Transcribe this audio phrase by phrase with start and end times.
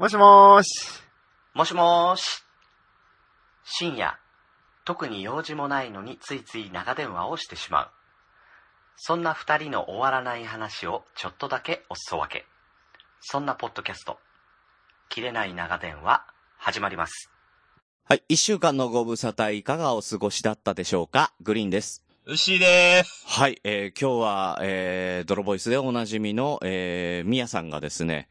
[0.00, 1.02] もしもーし。
[1.52, 2.42] もしもーし。
[3.66, 4.18] 深夜、
[4.86, 7.90] 特に用事もないのについつい長電話をしてしまう。
[8.96, 12.46] そんな二人の終わらない話をちょっとだけおすそ分け。
[13.20, 14.16] そんなポッドキャスト、
[15.10, 16.24] 切れない長電話、
[16.56, 17.30] 始まります。
[18.08, 18.22] はい。
[18.26, 21.34] 一週間のご無沙汰いかがお過ごしだったでしょうか？
[21.42, 22.02] グリーンです。
[22.24, 23.26] 牛です。
[23.26, 23.60] はい。
[23.64, 28.30] えー今日は、えー、ドロボイスでおなじみの、えー、みやさんがですね、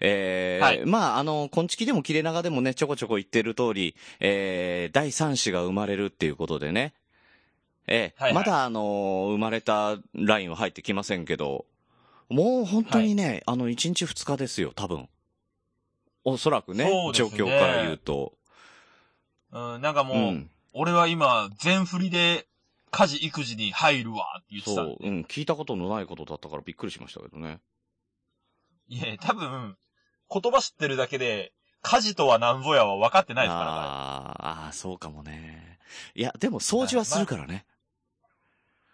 [0.00, 6.94] えーはいまあ、あの、こんちきでも切れ長でもね、ちょこちょこ言ってる通り、えー、第三子が生まれるっていうことでね、
[7.86, 11.66] えーはいはいまだあのー生まれたラインは入ってきませんけど、
[12.28, 15.08] もう本当にね、あの、1日2日ですよ、多分。
[16.24, 18.34] おそらくね、ね況から言うと。
[19.50, 20.50] うん、なんかもう、うん。
[20.74, 22.46] 俺は今、全振りで、
[22.90, 24.74] 家事育児に入るわって言ってた。
[24.74, 27.60] そう、うん、聞いたことのないことだったからびっくりしましたけどね。
[28.88, 29.76] いや、多分、
[30.30, 35.78] 言葉知ってるだけで、家事とは何ぞやは分かってないですから、あーあー、そうかもね。
[36.14, 37.64] いや、でも掃除はするからね。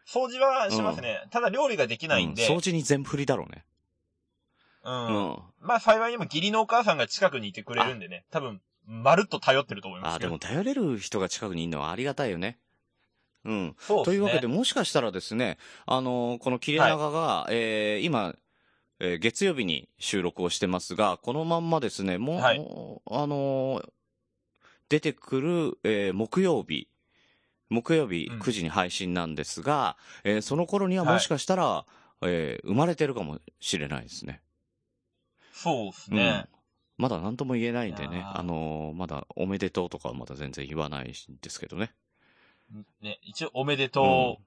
[0.06, 1.26] 掃除はしますね。
[1.30, 3.64] ただ料理ができないんで、うん掃除に全振りだろうね。
[4.84, 5.06] うん。
[5.06, 5.38] うん。
[5.60, 10.30] まあ幸いにも義理のお母さんが近くにいてくれるんでね、多分、まるっと頼ってると思いますあーでよ。
[10.30, 12.58] も頼れる人が近くにいるのはありがたいよね。
[13.46, 13.76] うん。
[13.78, 14.04] そうね。
[14.04, 18.34] というわけで、もしかしたらですね、あのーこの切れ長が、えー今、
[19.00, 23.90] えー月曜日に収録をしてますが、このまんまですね、もう、はいあのー
[24.90, 26.88] 出てくる、えー木曜日、
[27.70, 31.86] 木曜日うん9時に配信なんですが、えーその頃にははいもしかしたら、
[32.22, 34.42] えー生まれてるかもしれないですね。
[35.52, 36.46] そうですね。
[36.96, 41.92] まだ何とも言えないんでねあのーまだおめでとうとかはまだ全然言わないんですけどね。
[43.00, 44.44] ね、一応おめでとう。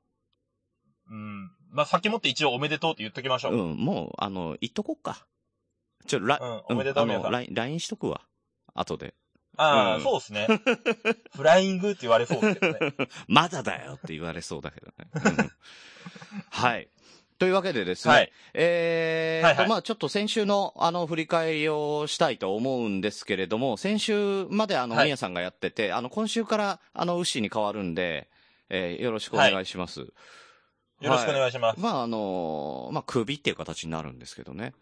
[1.10, 1.52] うん。
[1.72, 3.54] まあ先もって一応おめでとうって言っときましょう。
[3.54, 5.26] うん、もう、あの、言っとこっか。
[6.06, 8.22] ちょ、ラ、うんおめでとうあの、皆さん LINE LINE しとくわ。
[8.74, 9.14] 後で。
[9.58, 10.48] ああ、うんそうですね。
[11.36, 12.94] フライングって言われそうですけどね。
[13.28, 15.10] まだだよって言われそうだけどね。
[15.14, 15.52] うん
[16.52, 16.90] はい。
[17.40, 18.32] というわけでですね、はい。
[18.54, 28.30] えーと、はいはいまあちょっと先週の、あの、振り返りをしたいと思うんですけれども、先週まであの、はいみやさんがやってて、あの、今週から、あの、ウッシーに変わるんで、
[28.70, 30.08] えーよろしくお願いします。
[31.02, 31.80] よろしくお願いします。
[31.80, 34.74] まああのまあ首っていう形になるんですけどね。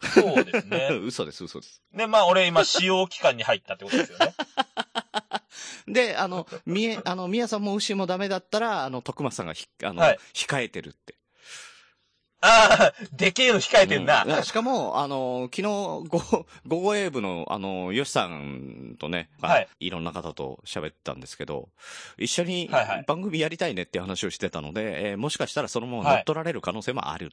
[0.00, 0.90] そうですね。
[1.04, 1.82] 嘘です、嘘です。
[1.94, 4.34] で、まあ俺今使用期間に入ったってことですよね。
[5.88, 11.14] で、あの、みえ、あの、みやさんも牛もダメだったら、あの、徳松さんがひ、あの、はい控えてるって。
[12.40, 14.24] ああ、でけえの控えてんな。
[14.24, 16.06] うんしかも、あの、昨日、ご、
[16.66, 21.70] 午後英部の、あの、よしさんとね、まあはいいろんな方と喋ったんですけど、
[22.18, 27.32] 一緒にはいはい番組やりたいねっていう話をしてたので、えーもしかしたらそのままはい乗っ取られる可能性もある。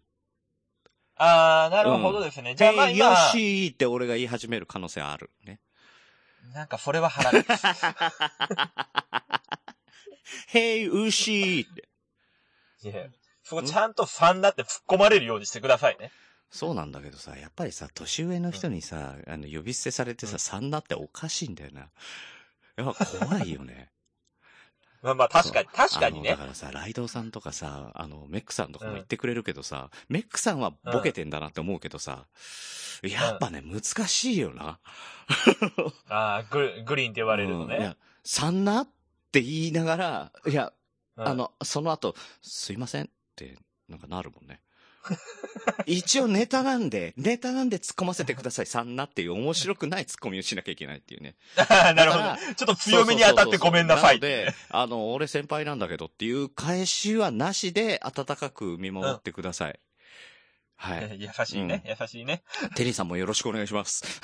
[1.15, 2.55] ああ、なるほどですね。
[2.55, 5.29] じゃあまあえー今、よしって俺が言い始める可能性ある。
[5.45, 5.59] ね。
[6.53, 7.67] なんかそれは腹立つ。
[10.55, 11.89] へい、牛って。
[12.83, 13.05] いや
[13.53, 16.11] そこちゃんとファンだって突っ込まれるようにしてくださいね。
[16.49, 21.89] そうなんだけどさ、やっぱりさ、年上の人にさ、あの、呼び捨てされてさ、さんなっておかしいんだよな。
[22.77, 23.89] やっぱ怖いよね。
[25.01, 26.37] まあまあ確かに、確かにねだ。
[26.37, 32.27] からさ、ライドウさんとかさ、あの、メックさんとかも言ってくれるけどさ、メックさんはボケてんだなって思うけどさ、
[33.01, 34.79] やっぱね、難しいよな。
[36.07, 38.89] ああ、ググリーンって言われるのねうんいや。、さんなっ
[39.31, 40.71] て言いながら、いや、
[41.17, 43.09] うんあの、その後、すいません
[43.89, 44.61] なんかなるもんね。
[45.85, 51.35] 一応ネタなんで、ネタなんで突っ込ませてください、さんなっていう面白くない突っ込みをしなきゃいけないっていうね。
[51.69, 52.55] なるほど。
[52.55, 54.19] ちょっと強めに当たってごめんなさい。
[54.19, 59.79] そうそうそうそうなので、あの、俺先輩なんだけどっていう返しはなしで温かく見守ってください。
[60.75, 61.19] はい。
[61.19, 62.43] 優しいね、優しいね。
[62.75, 64.21] テリーさんもよろしくお願いします。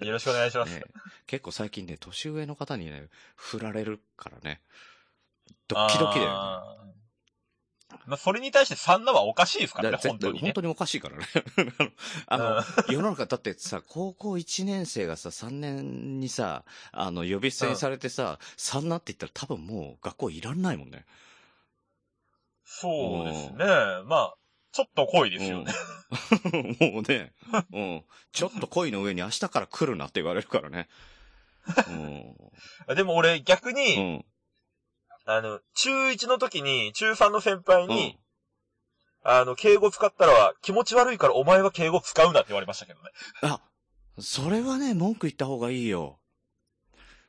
[0.00, 0.74] よろしくお願いします。
[0.74, 0.82] ね
[1.26, 4.60] 結構最近ね、年上の方にね、振られるからね。
[5.68, 7.03] ドッキドキだよね。
[8.06, 10.40] まあ、それに対してサンナはおかしいですからね、本当にね。
[10.40, 11.26] 本当におかしいからね。
[12.26, 21.04] あの、世の中だってさ、高校1年生がさ、3年にさ、あの、呼び捨てにされてさ、3なって言ったら多分もう学校いらんないもんね。
[22.64, 23.64] そうですね。
[24.04, 24.34] まあ、
[24.72, 25.72] ちょっと濃いですよね。
[26.52, 27.32] うん もうね、
[27.72, 28.04] うん。
[28.32, 30.88] ちょっと恋の上に明日から来るなって言われるからね。
[32.94, 33.98] でも俺逆うに、ん。
[33.98, 34.24] うん。
[35.26, 38.18] あの、中1の時に、中3の先輩に、
[39.22, 43.10] あの、敬語使ったら気持ち悪いからお前は敬語使うなって言われましたけどね。
[43.42, 43.60] あ、
[44.20, 46.20] それはね、文句言った方がいいよ。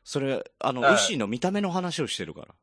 [0.03, 2.56] それ、あの、はい牛の見た目の話をしてるから。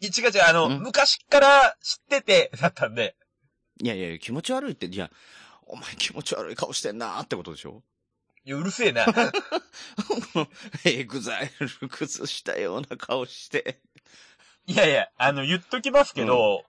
[0.00, 0.80] 違う違う、あの、ん？
[0.82, 3.14] 昔から知ってて、だったんで、
[3.82, 5.10] いやいや、気持ち悪いって、いや、
[5.66, 7.82] お前気持ち悪い顔してんなーってことでしょ？
[8.44, 9.06] いや、うるせえな。
[10.84, 13.80] EXILE 崩したような顔して。
[14.66, 16.64] いやいや、あの、言っときますけど、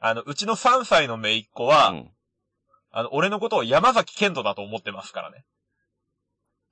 [0.00, 2.10] あの、うちの3歳の姪っ子は、うん
[2.92, 5.44] あの、俺のことを山崎賢人だと思ってますからね。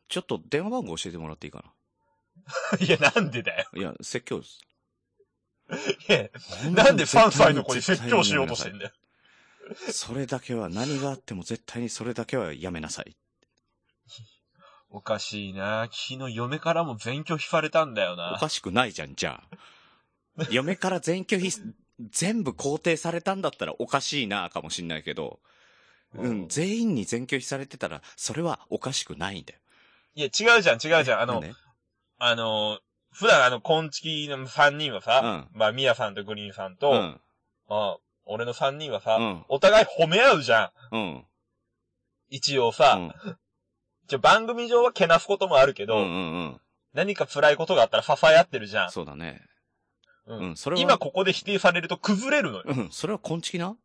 [0.09, 1.65] ちょっと電話番号教えてもらっていいか
[2.81, 3.69] いや、なんでだよ。
[3.73, 4.61] ないや、説教です。
[6.09, 6.29] いや、
[6.73, 8.93] なんで3歳の子に説教しようとしてんだよ。
[9.93, 13.17] それだけは、何があっても絶対にそれだけはやめなさい。
[14.91, 18.39] おかしいな昨日嫁からも全拒否されたんだよおな。
[18.41, 19.57] かしくないじゃん、じゃあ。
[20.51, 21.51] 嫁から全拒否、
[22.11, 25.41] 全部肯定されたんだったらおかしいな、かもしんないけど、
[26.15, 29.61] うん、全員に全拒否されてたら、それはおかしくないんだよ。
[30.15, 31.21] いや、違うじゃん、違うじゃん。
[31.21, 31.55] あの、なんで
[32.19, 32.81] あの、
[33.13, 37.21] 普段あの、コンチキの3人はさ、うまあ、ミヤさんとグリーンさんと、うん。
[37.69, 40.97] まあ、俺の3人はさ、うんお互い褒め合うじゃん。
[40.97, 41.25] うん。
[42.29, 42.95] 一応さ、
[43.25, 43.39] うん
[44.09, 46.61] じゃ番組上はけなすこともあるけど、うんうんうん。
[46.95, 48.91] 何か辛いことがあったら支え合ってるじゃん。
[48.91, 49.43] そうだね。
[50.29, 50.83] うんうん、それは。
[50.83, 52.65] 今ここで否定されると崩れるのよ。
[52.67, 53.77] うん、それは昆虫な？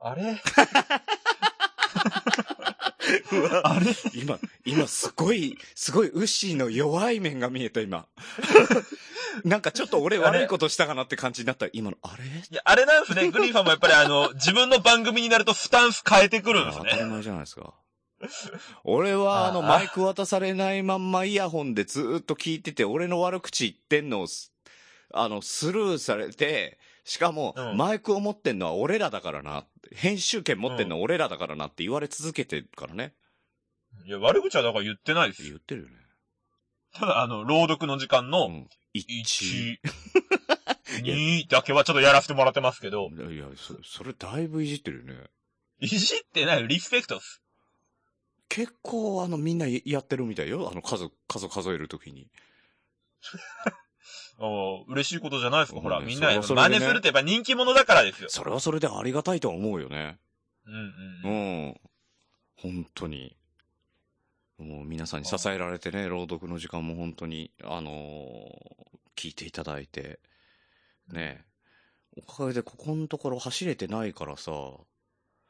[0.00, 0.40] あれ？
[3.64, 3.86] あれ？
[4.14, 8.06] 今、今すごい、すごいウッシーの弱い面が見えた今。
[9.44, 12.24] なんかちょっと俺悪いことしたかなって感じになった今の、あれ？
[12.24, 13.30] いや、あれなんですね。
[13.30, 16.88] グリーンさんもやっぱりあの、自分の番組になるとスタンス変えてくるんですね。
[16.90, 17.74] 当たり前じゃないですか。
[18.84, 24.52] 俺はあのあマイク渡されないまんまイヤホンでずーっと聞いてて、俺の悪口言ってんのをす、
[25.12, 29.66] あの、スルーされて、しかも、うんマイクを持ってんのは俺らだからな。
[29.92, 33.14] 編集権持ってんのは俺らだからなって言われ続けてるからね。
[34.06, 35.48] いや、悪口はだから言ってないですよ。
[35.50, 35.94] 言ってるよね。
[36.92, 38.68] ただ、あの、朗読の時間うの、ん。
[38.92, 39.78] 一。
[40.98, 45.30] 1、 2だけはちょっとやらせてもらってますけど、いや、そそれだいぶいじってるよね。
[45.80, 47.40] いじってないよ、リスペクトっす。
[48.48, 50.68] 結構あのみんなやってるみたいよ。
[50.70, 52.28] あの数、数数えるときに。
[54.38, 58.28] お嬉しいことじゃないですか、ほら、うんみんな、ね真似するってやっぱ人気者だからですよ。
[58.30, 60.18] それはそれでありがたいとは思うよね。
[60.66, 60.78] うんう
[61.24, 61.66] うん。
[61.68, 61.80] ん。
[62.56, 63.36] 本当に。
[64.58, 70.18] もう皆さんに支えられてね、朗読の時間も本当に、あのー聞いていただいて、
[71.12, 71.44] ね
[72.16, 74.50] おかげでここのところ走れてないからさ、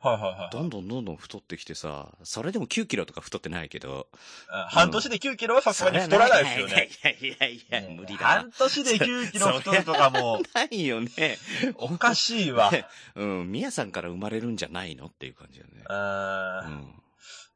[0.02, 4.08] はいはいはいどんどんどんどん太ってきてさ、それでも9キロとか太ってないけど。
[4.48, 4.66] あ。
[4.70, 6.88] 半年で9キロはさすがに太らないですよね。
[7.20, 10.62] いやいやいや無理だ半年で9キロ太るとかも、な。
[10.62, 11.36] ないよね。
[11.76, 12.70] おかしいわ。
[13.14, 15.84] うん、みやさんから生まれるんじゃないのっていう感じだね。
[15.88, 17.00] あー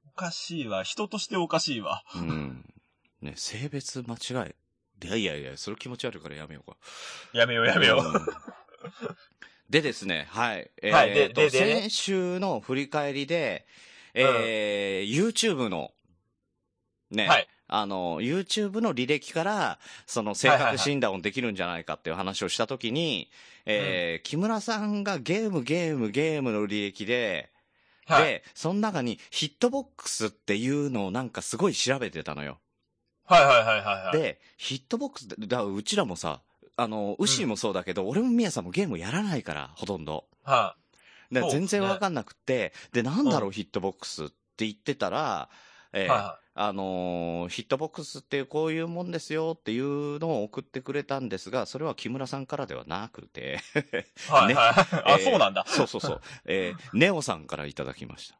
[0.08, 0.82] おかしいわ。
[0.82, 2.04] 人としておかしいわ。
[2.14, 2.28] うん。
[2.28, 2.74] うん。
[3.22, 4.54] ね、性別間違い。
[5.02, 6.76] いやいやいや、それ気持ち悪いからやめようか。
[7.32, 8.02] やめようやめよう。
[9.66, 10.70] うんでですね、はい。
[10.82, 13.66] えーはいでとで先週の振り返りで、
[14.12, 15.90] えー YouTube の、
[17.10, 17.48] ね、はい。
[17.66, 23.30] あの、YouTube の履歴から、その性格診断をできるんじゃないかっていう話をしたときに、
[23.64, 27.50] えー木村さんがゲーム、ゲーム、ゲームの履歴で、
[28.06, 28.24] はい。
[28.24, 32.58] で、その中にヒットボックスっていうのをなんかすごい調べてたのよ。
[33.24, 34.18] はいはいはいはいはい。
[34.18, 36.42] で、ヒットボックスだうちらもさ、
[36.76, 40.24] あの、ウッシーもそうだけど、俺もミヤさんもゲームやらないから、ほとんど。
[40.42, 40.76] は
[41.32, 44.34] だから全然わかんなくて、で、なんだろう、うんヒットボックスって
[44.66, 45.48] 言ってたら、
[45.92, 46.08] えーい。
[46.08, 53.58] はあのーヒットボックスってこういうもんですよっていうのを送ってくれたんですが、それは木村さんからではなくて、
[54.28, 54.30] い。
[54.30, 54.74] は いねはい。
[55.14, 55.64] あ、えーそうなんだ。
[55.66, 56.20] そうそうそう。
[56.44, 58.38] えーネオさんからいただきました。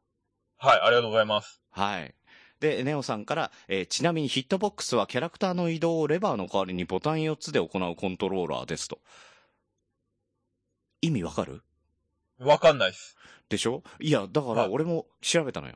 [0.58, 1.60] はい、ありがとうございます。
[1.70, 2.14] はい。
[2.60, 8.98] で、ネオさんから、えーちなみにヒットボックスはキャラクターの移動をレバーの代わりにボタン4つで行うコントローラーですと。
[11.02, 11.62] 意味わかる？
[12.38, 13.16] わかんないっす。
[13.48, 13.82] でしょ？
[14.00, 15.74] いや、だからはい俺も調べたのよ。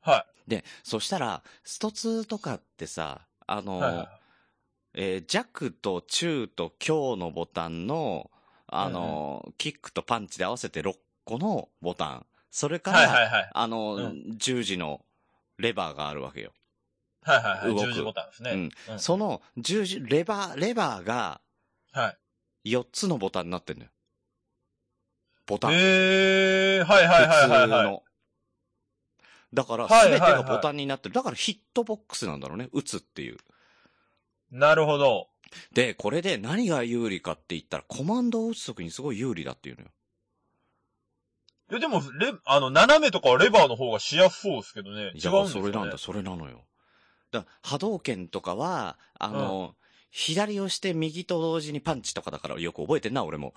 [0.00, 4.08] はで、そしたら、スト2とかってさ、あのはいはい。
[4.96, 8.30] えー弱と中と強のボタンの、
[8.66, 10.94] あのーキックとパンチで合わせて6
[11.24, 12.26] 個のボタン。
[12.50, 13.50] それから、はいはいはい。
[13.52, 15.04] あのーう十字の
[15.58, 16.52] レバーがあるわけよ。
[17.22, 17.74] はいはいはい。
[17.74, 18.50] 動く十字ボタンですね。
[18.52, 21.40] うんうんその十字、レバー、レバーが
[21.92, 22.14] は
[22.64, 22.72] い。
[22.72, 23.90] 4つのボタンになってんのよ。
[25.46, 25.72] ボタン。
[25.74, 27.84] えー、はいはいはいはい普通はい。
[27.84, 28.02] の。
[29.52, 31.14] だから、すべてがボタンになってる。
[31.14, 32.68] だからヒットボックスなんだろうね。
[32.72, 33.36] 打つっていう。
[34.50, 35.28] なるほど。
[35.72, 39.88] で、これで何が有利かって言ったら、コマンドを打つときにすごい有利だっていうのよ。
[41.70, 45.00] いや、でも、レ、あの、斜めとかはレバーの方がしやすそうですけどね。
[45.00, 46.66] 違うんですか、ね、それなんだ、それなのよ。
[47.30, 49.74] だ波動拳とかは、あの、
[50.10, 53.54] 左をして右と同時にパンチとかだからよく覚えてんな、俺も。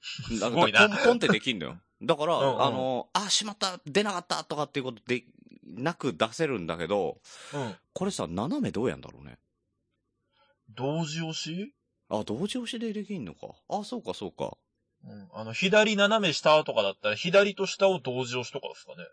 [0.00, 1.78] すごいなポンポンってできんのよ。
[2.02, 5.24] だから、うんうんあの、あ、しまった、出なかったとかっていうことで、
[5.66, 7.18] なく出せるんだけど、
[7.52, 7.74] うん。
[7.92, 9.38] これさ、斜めどうやんだろうね。
[10.70, 11.74] 同時押し？
[12.08, 13.48] あ、同時押しでできんのか。
[13.68, 14.56] あ、そうかそうか。
[15.06, 15.28] うん。
[15.32, 19.06] あの、左斜め下とかだったら、左と下を同時押しとかですかね。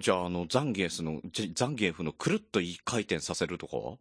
[0.00, 3.76] じゃあ、あの、ザンギエスの、じザンギエフのくるっと一回転させるとか？
[3.76, 3.96] は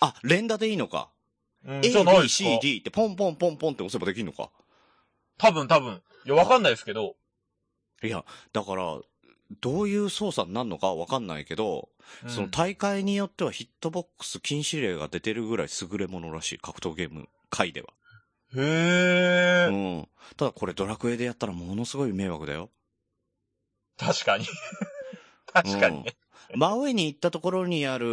[0.00, 1.08] あ、連打でいいのか。
[1.64, 4.50] うん、A, B, C, D ってポンポンポンポンって押せばできんのか？
[5.38, 6.02] 多分多分。
[6.24, 7.16] いや、わかんないですけど。
[8.02, 8.98] いや、だから、
[9.60, 11.88] どういう操作になるのかわかんないけど、
[12.24, 16.58] うんその大会によってはヒットボックス禁止令が出てるぐらい優れものらしい。
[16.58, 17.88] 格闘ゲーム界では。
[18.54, 19.72] へー。
[19.72, 20.08] うん。
[20.36, 22.70] ただこれドラクエでやったらものすごい迷惑だよ。
[23.98, 24.46] 確かに。
[25.52, 26.16] 確かにね。
[26.54, 28.06] 真上に行ったところにある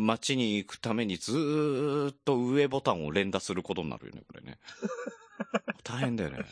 [0.00, 4.58] 街に行くためにずーっと上ボタンを連打することになるよね、これね。
[5.82, 6.44] 大変だよね。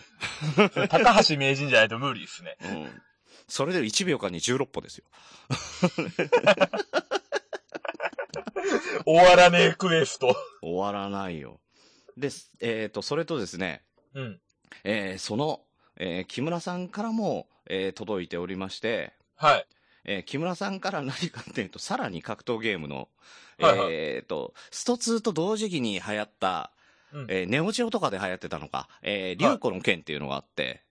[0.89, 2.57] 高橋名人じゃないと無理ですね。
[2.61, 3.03] うん。
[3.49, 5.05] それで1秒間に16歩ですよ。
[9.05, 10.37] 終わらねえクエスト。
[10.63, 11.61] 終わらないよ。
[12.17, 12.51] です。
[12.61, 13.83] えっ、と、それとですね、
[14.15, 14.41] うん。
[14.85, 15.61] えーその、
[15.97, 19.67] えー木村さんからも、えー届いておりまして、はい。
[20.05, 23.09] えー木村さんから何かっていうと、さらに格闘ゲームの、
[23.59, 26.73] はいはいえっ、と、スト2と同時期に流行った、
[27.13, 27.27] うん。
[27.29, 30.83] えーネオジオとかで流行ってたのか、えー、リュウコの剣っていうのがあって、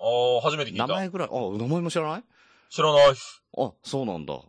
[0.00, 0.04] あ
[0.38, 0.86] あ、初めて聞いた。
[0.86, 2.24] 名前ぐらい、あ、名前も知らない？
[2.70, 3.42] 知らないっす。
[3.56, 4.40] あ、そうなんだ。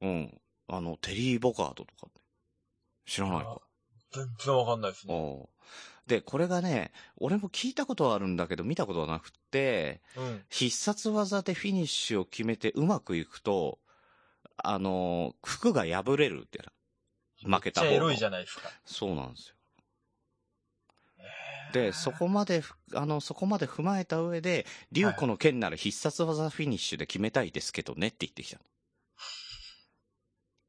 [0.00, 0.40] うん。
[0.66, 2.08] あの、テリー・ボカードとか。
[3.06, 3.60] 知らないか。
[4.14, 5.48] 全然わかんないですね。
[6.06, 10.42] で、これがね、俺も聞いたことはあるんだけど、見たことはなくて、うん。
[10.50, 13.78] 必殺技でフィニッシュを決めてうまくいくと、
[14.58, 16.60] あの、服が破れるって
[17.42, 18.70] 負けた方のめっちゃエロいじゃないですか。
[18.84, 19.54] そうなんですよ。
[21.72, 28.64] で、そこまでふ、あの、そこまで踏まえた上で、リュウコの剣なら必殺技フィニッシュで決めたいですけどねって言ってきたの。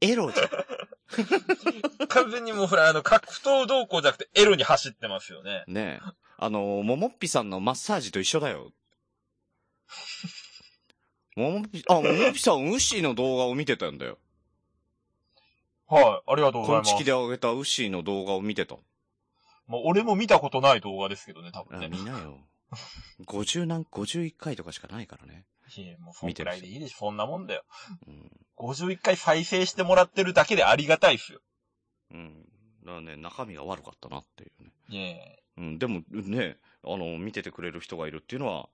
[0.00, 0.48] エロじゃん。
[2.08, 5.64] 完全にもうほら、あの、格闘動向じゃなくてエロに走ってますよね。
[5.66, 6.12] ねえ。
[6.38, 8.72] あの、ももっぴさんのマッサージと一緒だよ。
[11.36, 14.18] ももっぴ、あ、ももっぴさん、ウッシーの動画を見てたんだよ。
[15.88, 16.32] はい。
[16.32, 16.90] ありがとうございます。
[16.90, 18.76] こんちきで上げたウッシーの動画を見てた。
[19.68, 21.88] まあ、俺も見たことない動画ですけどね、多分あね。
[21.88, 22.38] 見なよ。
[23.24, 25.44] 50何、51回とかしかないからね。
[25.76, 26.98] いやもうそんくらいでいいでしょ。
[26.98, 27.64] そんなもんだよ。
[28.06, 28.30] うん。
[28.58, 31.40] 51回再生してもらってるだけでありがたいっすよ。
[32.12, 32.44] うん。
[32.84, 34.72] だからね、中身が悪かったなっていうね。
[34.88, 35.24] いやいや
[35.58, 38.68] うん、でもね、あの、見ててくれる人がいるっていうのは、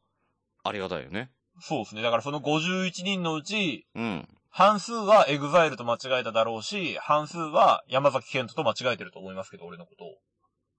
[0.64, 1.30] ありがたいよね。
[1.61, 2.02] そうですね。
[2.02, 4.28] だからその51人のうち、うん。
[4.49, 10.18] 半数は EXILE と間違えただろうし、半数は山崎賢人と間違えてると思いますけど、俺のことを。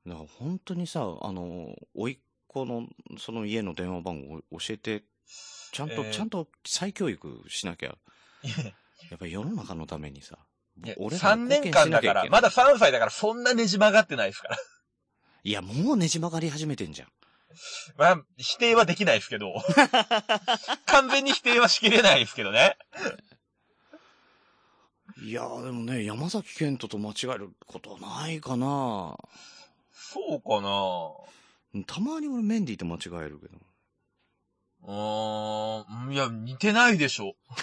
[0.05, 5.03] だから本当にさ、あの、甥っ子の、その家の電話番号を教えて、
[5.73, 7.97] ちゃんと、えーちゃんと再教育しなきゃ、
[8.43, 8.65] い や
[9.11, 10.37] やっぱり世の中のためにさ、
[10.97, 14.57] 俺ら3も貢献年間だから、まだ3歳だからそんなねじ曲がってないですから。
[15.43, 17.09] いや、もうねじ曲がり始めてんじゃん。
[17.97, 19.53] まあ、否定はできないですけど。
[20.85, 22.77] 完全に否定はしきれないですけどね。
[25.21, 29.15] いやーでもね、山崎賢人と間違えることはないかな
[29.91, 33.59] そうかなたまに俺メンディーと間違えるけど。
[34.85, 37.35] うーん、いや、似てないでしょ。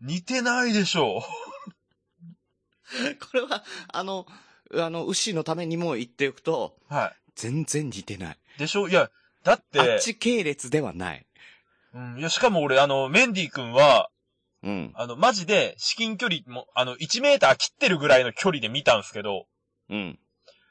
[0.00, 1.22] 似てないでしょ。
[3.20, 4.26] これは、あの、
[4.74, 8.38] あの、牛のためにも言っておくと、は全然似てない。
[8.56, 8.58] い。
[8.58, 8.88] でしょ？
[8.88, 9.10] いや、
[9.42, 11.26] だって、あっち系列ではない。
[11.92, 14.10] うん、いや、しかも俺、あの、メンディー君は、
[14.62, 14.92] うん。
[14.94, 19.46] あの、マジで、至近距離も、あの、1メーター切ってるぐらいの距離で見たんすけど、
[19.88, 20.18] うん。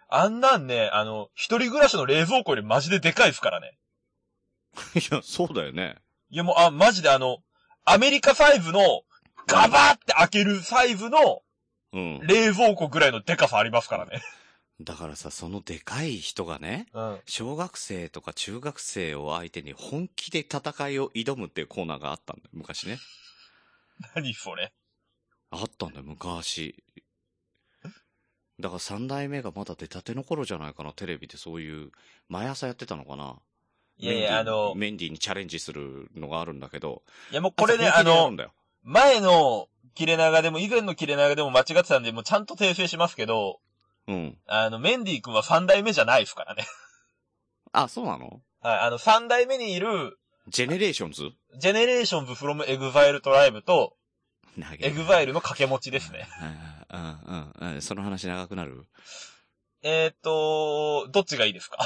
[0.10, 3.78] あんなんね、あの、一人暮らしの冷蔵庫よりマジででかいですからね。
[4.96, 5.96] いや、そうだよね。
[6.32, 7.38] いやもう、あ、マジであの、
[7.86, 9.04] アメリカサイズの、
[9.48, 11.42] ガバーって開けるサイズの
[11.92, 12.20] うん。
[12.28, 14.22] 冷蔵庫ぐらいのデカさありますからね。
[14.82, 17.20] だからさ、そのでかい人がね、うん。
[17.26, 23.00] 小学生とか中学生を相手に本気で戦いを挑むっていうコーナーがあったんだよ、昔ね。
[24.16, 24.72] 何それ。
[25.52, 26.84] あったんだよ、昔。
[28.60, 31.92] だから三代目がまだ出たての頃じゃないかな、テレビでそういう、
[32.28, 33.38] 毎朝やってたのかな。
[33.98, 37.04] いやいや、あの、メンディーにチャレンジするのがあるんだけど。
[37.32, 38.32] いやもうこれね、あの
[38.84, 43.60] 前の切れ長でも、以前の切れ長でも間違ってたんで、もうちゃんと訂正しますけど、
[44.08, 44.38] うん。
[44.48, 46.66] あの、メンディー君は三代目じゃないですからね。
[47.72, 48.42] あ、そうなの？
[48.62, 50.18] はい、あの、三代目にいる、
[50.48, 51.30] GENERATIONS？
[51.58, 53.96] GENERATIONS from EXILE TRIBE と、
[54.80, 56.28] EXILE の掛け持ちですね。
[56.92, 57.82] うんうん。
[57.82, 58.86] その話長くなる？
[59.82, 61.78] えーっと、どっちがいいですか？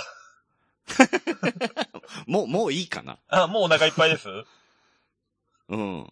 [2.28, 3.20] もう、もういいかな？
[3.28, 4.28] あ、もうお腹いっぱいです？
[5.70, 6.10] うん。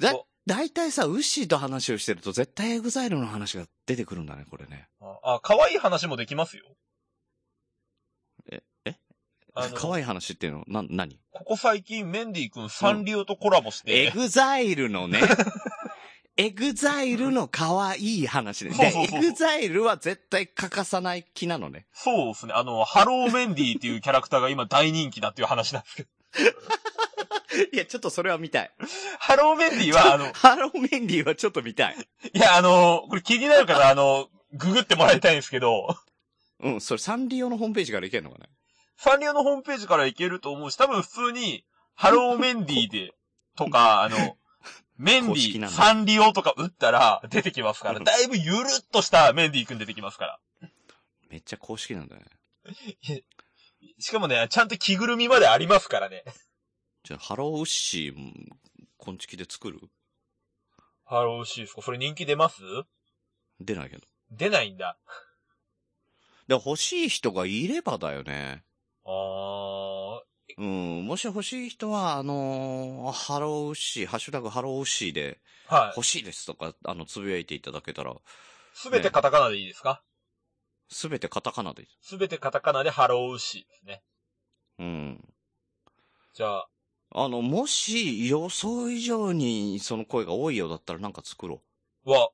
[0.00, 4.88] だお、だいたいさ、ウッシーと話をしてると絶対 EXILE の話が出てくるんだね、これね。
[5.22, 6.64] あ、可愛い話もできますよ。
[8.50, 8.94] え、え？
[9.74, 11.20] 可愛い話っていうの、な、何？
[11.30, 15.20] ここ最近メンディー君サンリオとコラボして、 EXILE のね、
[16.36, 19.08] EXILE の可愛い話ね。
[19.12, 21.86] EXILE は絶対欠かさない気なのね。
[21.92, 22.54] そうですね。
[22.56, 26.08] あの、ハローメンディーっていうキャラクターが今大人気だっていう話なんですけど。
[27.72, 28.70] いや、ちょっとそれは見たい。
[29.20, 31.96] ハローメンディーは、あの、ハローメンディーはちょっと見たい。
[32.32, 35.96] いや、あの、これ気になる方、あの、ググってもらいたいんですけど、
[36.60, 38.48] うん、それサンリオのホームページからいけるのかね？
[38.96, 41.64] サンリオのホームページからいけると思うし、多分普通に、
[41.94, 43.12] ハローメンディーで、
[43.56, 44.36] とか、あの、
[44.96, 50.40] メンディー、サンリオとか打ったら出てきますから、だいぶゆるっとしたメンディーくん出てきますから。
[51.28, 52.22] めっちゃ公式なんだね。
[53.98, 56.24] しかもね、ちゃんと着ぐるみまでありますからね。
[57.02, 58.14] じゃあ、ハローウッシー、
[58.96, 59.80] こんちきで作る？
[61.04, 62.62] ハローシースコ、それ人気出ます？
[63.60, 64.02] 出ないけど。
[64.30, 64.96] 出ないんだ。
[66.48, 68.62] で、欲しい人がいればだよね。
[69.04, 70.03] あー、
[70.56, 71.06] うん。
[71.06, 75.92] もし欲しい人は、あのーハローウッシー、ハッシュタグハローウッシーではい。
[75.96, 78.14] 欲しいですとか、あの、つぶやいていただけたら、
[78.74, 80.02] すべてカタカナでいいですか？
[80.88, 81.88] すべてカタカナでいい。
[82.00, 84.02] すべてカタカナでハローウッシーですね。
[84.78, 85.34] うん。
[86.34, 86.68] じゃあ、
[87.16, 91.62] あの、もし予想以上にその声が多いようだったらなんか作ろ
[92.04, 92.30] は、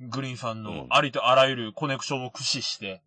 [0.00, 3.02] グリーンさんのうんありとあらゆるコネクションを駆使して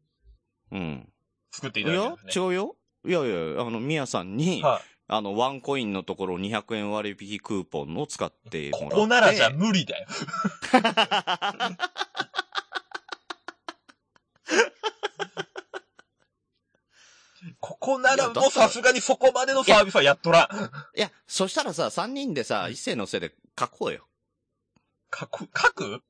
[0.71, 0.77] う。
[0.77, 1.13] うん。
[1.51, 2.45] 作っていただいてるん、ですね。
[2.45, 2.75] 違うよ。
[3.05, 4.81] いやいや、あの、ミヤさんに、はい。
[5.11, 8.95] あの、ワンコインのところ200円割引クーポンを使ってもらって。
[8.95, 10.07] ここならじゃ無理だよ。
[17.59, 20.43] ここならもうさすがにそこまでのサービスはやっとら
[20.95, 20.97] ん。
[20.97, 24.07] いや、そしたらさ、3人でさ、一斉のせいで書こうよ。
[25.17, 26.01] 書く、書く？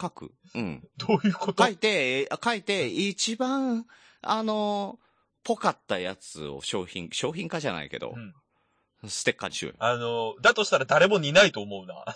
[0.00, 0.32] 書く。
[0.54, 0.88] うん。
[0.96, 1.64] どういうこと？
[1.64, 3.86] 書いて、え書いて、一番、
[4.22, 4.98] あの、
[5.42, 8.18] ぽかったやつを商品、商品化じゃないけどう、
[9.06, 9.78] んステッカーにしようよ。
[9.80, 12.04] あの、だとしたら誰も似ないと思うな。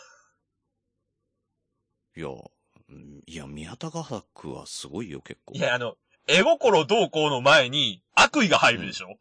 [2.16, 5.54] いや、うんいや、宮田画伯はすごいよ、結構。
[5.54, 9.18] いや、あの、絵心どうこうの前に悪意が入るでしょ、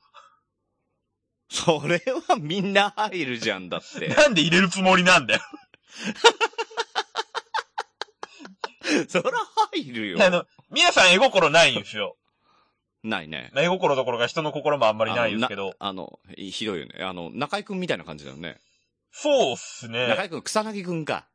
[1.49, 4.07] それはみんな入るじゃんだって。
[4.15, 5.41] なんで入れるつもりなんだよ。
[9.07, 9.31] そら
[9.71, 10.25] 入るよ。
[10.25, 12.17] あの、皆さん絵心ないんですよ。
[13.03, 13.51] ないね。
[13.55, 15.75] 絵心どころか人の心もあんまりないですけど。
[15.79, 17.03] あの、なあのひひどいよね。
[17.03, 18.59] あの、中井くんみたいな感じだよね。
[19.11, 20.07] そうっすね。
[20.07, 21.27] 中井くん、草薙くんか。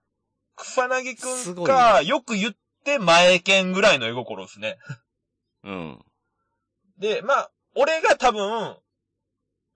[0.57, 2.55] 草薙くんか、よく言っ
[2.85, 4.79] て前剣ぐらいの絵心ですね。
[5.63, 6.05] うん。
[6.99, 8.77] で、まあ、俺が多分、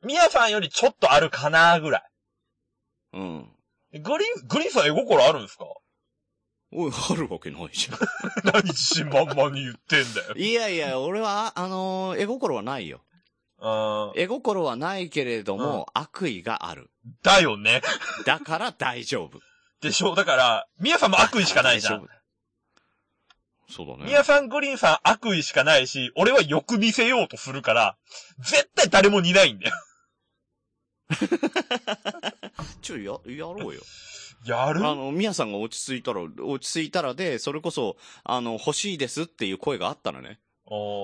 [0.03, 2.03] 宮さんよりちょっとあるかなぐらい。
[3.13, 3.49] うん。
[3.93, 5.67] グリーン、グリーンさん絵心あるんですか？
[6.75, 7.99] おい、あるわけないじゃん。
[8.53, 10.35] 何自信満々に言ってんだよ。
[10.37, 13.03] いやいや、俺は、あのー絵心はないよ。
[13.61, 16.91] あー絵心はないけれども、悪意がある。
[17.23, 17.83] だよね。
[18.25, 19.39] だから大丈夫。
[19.81, 20.15] でしょ？
[20.15, 22.09] だから、宮さんも悪意しかないじゃん。
[23.69, 24.05] そうだね。
[24.05, 27.97] 宮さん、グリーンさん悪意しかないし、俺はよく見せようとするから、
[28.39, 29.77] 絶対誰も似ないんだよ。
[32.83, 33.81] ちょ、や、やろうよ。
[34.45, 34.87] やる？
[34.87, 40.39] あの、宮さんが落ち着いたら、落ち着いたらで、それこそ、あの、欲しいですっていう声があったらね。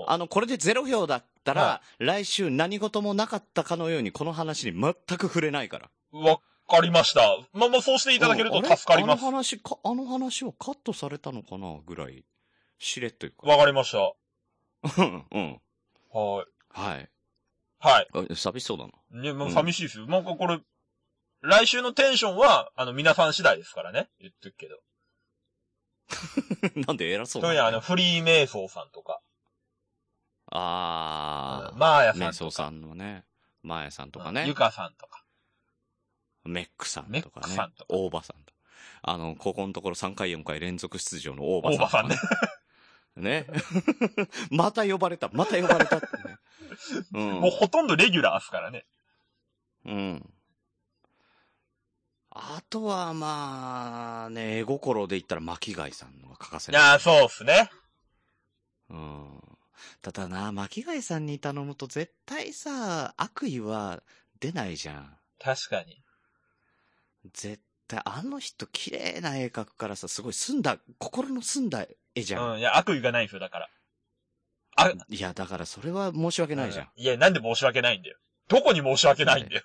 [0.06, 5.90] あの、これでゼロ票だったら、は来週何事もなかったかのようにこの話に全く触れないから。
[6.12, 7.38] わかりました。
[7.52, 9.22] まあまあ、そうしていただけると助かります。
[9.22, 12.24] あの話か、あの話はカットされたのかなぐらい、
[12.78, 13.46] しれっというか。
[13.46, 13.98] わかりました。
[13.98, 14.14] は
[14.96, 15.40] うん、うん。
[15.42, 15.60] い。
[16.70, 17.08] はい。
[17.80, 18.08] はい。
[18.30, 19.22] あ寂しそうだな。
[19.22, 20.06] ね、もううん寂しいですよ。
[20.06, 20.58] なんかこれ、
[21.40, 24.08] 来週のテンションは、あの、皆さん次第ですからね。
[24.20, 24.78] 言っとくけど。
[26.86, 29.20] なんで偉そうそういうあの、フリーメイソーさんとか、
[30.50, 33.24] あマーヤー、メイソーさんとか、さんのね、
[33.62, 35.22] マーヤさんとかねゆ、かさんとか。
[36.44, 38.58] メックさんとかメックねさんとか、大場さんとか。
[39.02, 41.78] あの、ここのところ3回4回連続出場の大場さん。
[41.78, 42.16] 大場さんね。
[43.16, 43.46] ね。
[44.50, 46.38] また呼ばれた、また呼ばれたってね。
[47.12, 47.32] うん。
[47.40, 48.86] もうほとんどレギュラーですからね。
[49.84, 50.34] うん。
[52.40, 56.80] あとは、まあ、ね、絵心で言ったら巻貝さんのが欠かせない。
[56.80, 57.68] いやー、そうっすね。
[58.90, 59.40] うん。
[60.02, 64.02] ただな、巻貝さんに頼むと絶対さ、悪意は
[64.38, 65.16] 出ないじゃん。
[65.42, 66.00] 確かに。
[67.34, 72.52] 絶対、あの人綺麗な絵描くからさ、すごい澄んだ、心の澄んだ絵じゃん。
[72.52, 73.68] うん、いや、悪意がないんですよ、だから。
[74.76, 76.88] あ、いや、だからそれは申し訳ないじゃん。
[76.94, 78.16] いや、なんで申し訳ないんだよ。
[78.46, 79.62] どこに申し訳ないんだよ。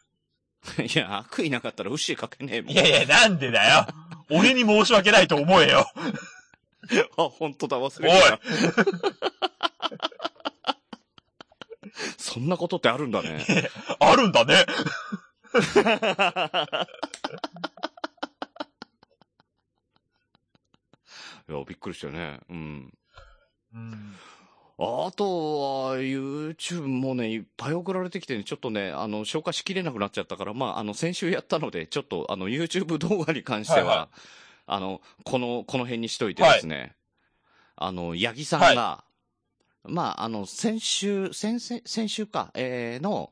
[0.79, 2.71] いや、悪意なかったらウッシーかけねえもん。
[2.71, 3.87] いやいや、なんでだよ。
[4.29, 5.91] 俺に申し訳ないと思えよ。
[7.17, 8.39] あ、本当だ、忘れてた。
[12.17, 13.45] そんなことってあるんだね。
[13.99, 14.65] あるんだね。
[21.49, 22.39] いや、びっくりしたよね。
[22.49, 22.93] うん。
[23.73, 24.15] うん。
[24.79, 34.09] あとは、YouTube もね、いっぱい送られてきてね、ちょっとね、あの、消化しきれなくなっちゃったから、まあ、あの、先週やったので、ちょっと、あの、YouTube 動画に関しては、はいは
[34.65, 36.95] あの、この、この辺にしといてですね、
[37.75, 39.03] あの、八木さんが、
[39.83, 43.31] まあ、あの、先週、先々、先週か、えーの、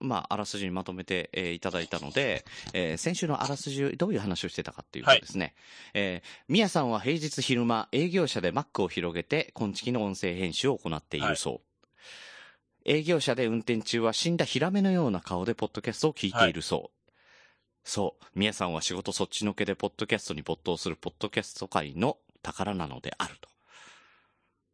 [0.00, 5.54] まあ、あらすじにまとめて、えーいただいたので、えー先週のあらすじ、どういう話をしてたかっていうとですね、
[5.94, 11.68] えー、みやさんは平日昼間、営業車で Mac を広げて、今月の音声編集を行っているそう。
[12.84, 17.10] 営業車で運転中は死んだヒラメのような顔でポッドキャストを聞いているそう。
[17.84, 18.24] そう。
[18.34, 23.48] みやさんは仕事そっちのけでポッドキャストに没頭するポッドキャスト界の宝なのであると。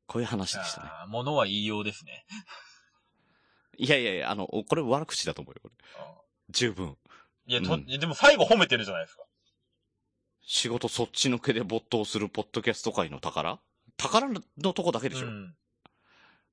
[0.06, 0.88] こういう話でしたね。
[1.08, 2.24] 物は言いようですね。
[3.78, 5.74] いやいやいや、あの、これ悪口だと思うよ、これ。
[6.50, 6.96] 十分。
[7.46, 9.22] いや、と、うんでも最後褒めてるじゃないですか。
[10.46, 13.58] 仕事そっちのけで没頭するポッドキャスト界の宝？
[13.96, 15.54] 宝のとこだけでしょ、うん。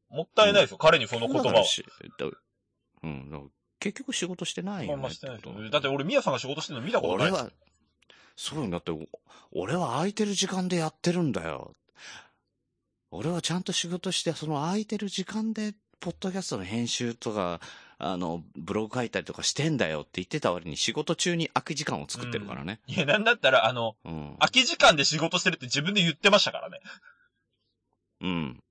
[0.10, 1.43] もったいないですよ、彼にその言葉は。
[1.45, 1.84] だからし
[2.17, 2.25] だ
[3.03, 7.49] うん、結局仕事してないよねまんましてないだって俺、ミヤさんが仕事してるの見たことない俺は、
[8.36, 8.99] そうだって、お
[9.51, 11.75] 俺は空いてる時間でやってるんだよ。
[13.10, 17.62] 俺はちゃんと仕事して、その空いてる時間で、ポッドキャストの編集とか、
[18.00, 22.80] あの、ブログ書いたりとかしてんだよって言ってた割に仕事中に空き時間を作ってるからね。
[22.88, 24.36] いや、なんだったら、あの、うん。
[24.40, 26.80] 空き時間で仕事してるって自分で言ってましたからね。
[28.22, 28.64] うん。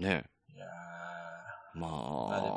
[0.00, 0.66] ねいや
[1.74, 2.48] ままあで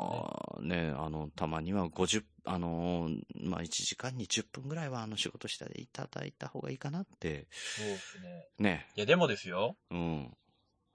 [0.82, 3.08] あ、ね、あの、たまには50、あの、
[3.40, 8.48] まあ、1時間に10分ぐらいは、あの、仕事していただいた方がいいかなって、そうですね。
[8.58, 8.86] ね。
[8.96, 9.76] いや、でもですよ。
[9.92, 10.36] うん。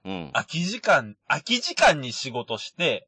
[0.04, 0.30] うん。
[0.34, 3.08] 空き時間、空き時間に仕事して、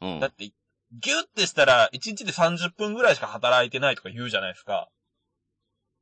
[0.00, 0.46] うんだって、
[0.92, 4.88] ギュってしたら、1日で30分ぐらいしか働いてないとか言うじゃないですか。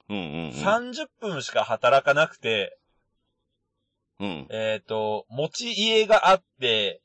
[0.09, 0.51] うんうんうん。
[0.53, 2.79] 30分しか働かなくて、
[4.21, 4.47] うん。
[4.51, 7.03] えっ、と、持ち家があって、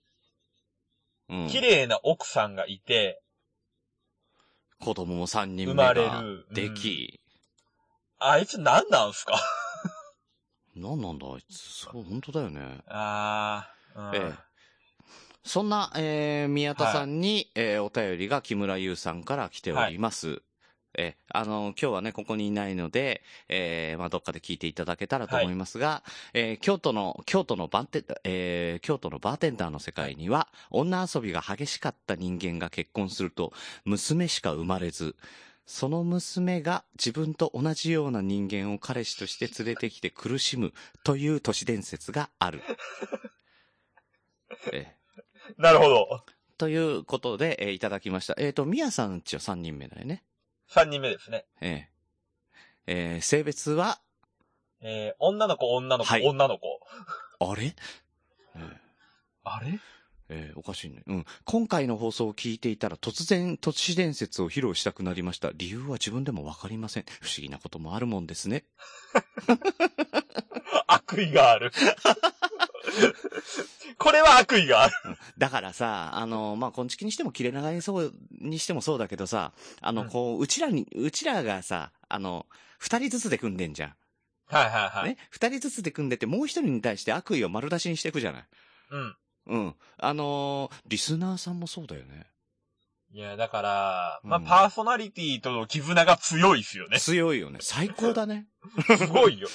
[1.30, 1.48] うん。
[1.48, 3.22] 綺麗な奥さんがいて、
[4.80, 6.46] 子供も3人生ま目がれる。
[6.52, 7.22] でき、
[8.20, 9.40] あいつ何なんすか？
[10.76, 11.58] なんなんだあいつ。
[11.58, 12.80] そう、本当だよね。
[12.88, 14.54] あー、うんええ。
[15.44, 20.42] そんな、えー、宮田さんに、えーお便りが木村優さんから来ております。
[20.96, 33.54] えーあの、今日はね、ここにいないので、えーまあ、どっかで聞いていただけたらと思いますが、えー京都の、京都のバンテ、えー京都のバーテンダーの世界には、女遊びが激しかった人間が結婚すると、
[33.86, 35.16] 娘しか生まれず、
[35.66, 40.74] その娘が自分と同じような人間を彼氏として連れてきて苦しむ
[41.04, 42.62] という都市伝説がある。
[44.74, 45.04] えー
[45.58, 46.24] なるほど。
[46.58, 48.36] ということで、えーいただきました。
[48.38, 50.24] えっ、と、みやさんちは3人目だよね。
[50.70, 51.46] 3人目ですね。
[51.60, 51.84] えー
[52.88, 54.00] えー性別は、
[54.80, 56.80] えー、女の子、女の子、はい女の子。
[57.40, 57.76] あれ、
[58.56, 58.78] えー
[59.44, 59.80] あれ？
[60.30, 61.04] えーおかしいね。
[61.08, 61.26] うん。
[61.46, 65.52] 今回の放送を聞いていたら突然都市伝説を披露したくなりました。
[65.54, 67.06] 理由は自分でもわかりません。
[67.22, 68.66] 不思議なこともあるもんですね。
[70.88, 71.72] 悪意がある。
[73.98, 74.94] これは悪意がある。
[75.38, 82.46] だからさ、あの、まあ、こんちきにしても切れ長にそう、にしてもそうだけどさ、あの、うんこう、うちらに、うちらがさ、あの、
[82.80, 83.96] 二人ずつで組んでんじゃん。
[84.48, 85.10] はいはいはい。
[85.10, 85.18] ね？
[85.30, 88.46] 二人ずつで組んでて、もう一人に対して悪意を丸出しにしていくじゃない。
[88.92, 89.16] うん。
[89.48, 89.76] うん。
[89.98, 92.28] あのーリスナーさんもそうだよね。
[93.12, 97.00] いや、だから、まあ、うんパーソナリティとの絆が強いっすよね。
[97.00, 97.60] 強いよね。
[97.62, 98.48] 最高だね。
[98.98, 99.48] すごいよ。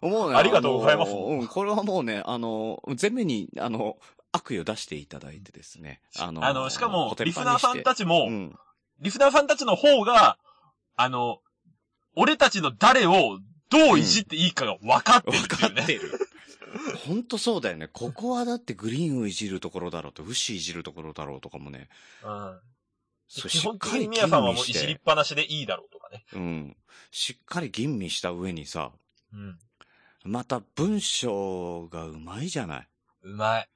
[0.00, 3.98] もうねありがとうございますあのーうん、これはもうね、あのー前面に、あの、
[4.32, 6.00] 悪意を出していただいてですね。
[6.18, 8.58] あのーあの、しかもリスナーさんたちちも、うん。
[8.98, 10.38] リスナーさんたちの方が、
[10.96, 11.38] あの、
[12.16, 13.38] 俺たちの誰を
[13.70, 15.76] どういじっていいかが分かってるわっていうね。
[15.76, 16.18] かってる。
[17.06, 17.88] ほんとそうだよね。
[17.88, 21.88] ここはだってグリーンをいじるところだろうと、ウッシーいじるところだろうとかもね。
[22.24, 22.60] うん。
[23.28, 26.24] そう基本的にしっかり皆さんはもういじりっぱなしでいいだろうとかね。
[26.32, 26.76] うん。
[27.10, 28.92] しっかり吟味した上にさ、
[29.32, 29.58] うん。
[30.24, 32.88] また文章がうまいじゃない。
[33.22, 33.68] うまい。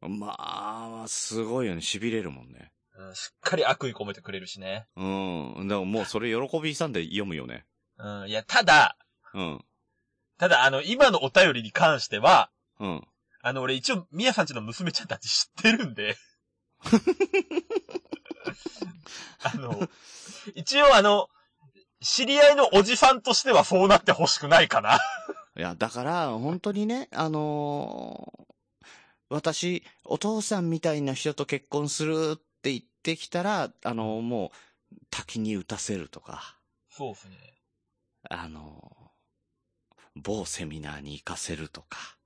[0.00, 1.80] まあ、すごいよね。
[1.80, 2.72] 痺れるもんね。
[2.96, 4.86] うん、しっかり悪意込めてくれるしね。
[4.96, 5.04] う
[5.64, 5.68] ん。
[5.68, 7.64] でももうそれ喜びさんで読むよね。
[7.98, 8.28] うん。
[8.28, 8.96] いや、ただ、
[9.32, 9.64] うん。
[10.38, 13.06] ただ、あの、今のお便りに関しては、うん。
[13.42, 16.16] あの、俺一応、みやさんちの娘ちゃんたち知ってるんで。
[19.42, 19.88] あの、
[20.54, 21.28] 一応あの、
[22.00, 24.98] 知り合いのおじさんとしてはそうなってほしくないかな。
[25.56, 28.44] いや、だから、本当にね、あのー
[29.30, 34.52] 私、お父さんみたいな人と結婚するって言ってきたら、あのーも
[34.92, 36.58] う、滝に打たせるとか、
[36.90, 37.36] そうですね。
[38.30, 39.03] あのー
[40.16, 42.16] 某セミナーに行かせるとか、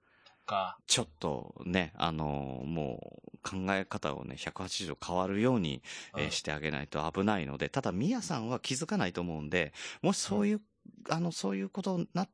[0.47, 0.79] か。
[0.87, 5.83] ちょっとね、あのーもう考え方をね、180度変わるように、
[6.17, 9.73] えーうんしてあげないと危ないので、ただ、ミヤさんは気づかないと思うんで、
[10.03, 10.61] もしそういう、
[11.09, 12.29] あの、そういうことになっ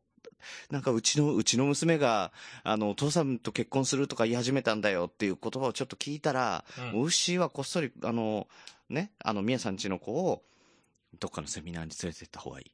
[0.71, 2.33] なんかうちの、うちの娘が、
[2.65, 8.49] あの、お父さんと結婚するとか言い始めたんだよっていう言葉をちょっと聞いたら、うんもうウッシーはこっそり、あの、
[8.89, 10.43] ね、あの、ミヤさんちの子を、
[11.19, 12.73] どっかのセミナーに連れてった方がいい。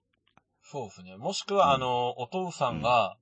[0.71, 1.17] そうですね。
[1.17, 3.17] もしくは、うんあの、お父さんが、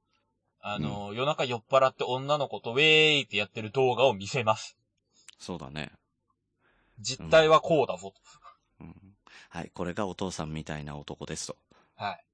[0.61, 4.77] あの、夜中酔っ払って女の子とウェーイってやってる動画を見せます。
[5.39, 5.91] そうだね。
[7.01, 8.15] 実態はこうだぞと。
[8.81, 8.95] うん。
[9.49, 11.57] はい、これがお父さんみたいな男ですと。
[11.95, 12.25] はい。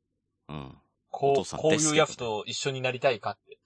[0.49, 0.75] うん。
[1.11, 3.59] こう、お父さんこうですけどいうやつと一緒になりたいかって。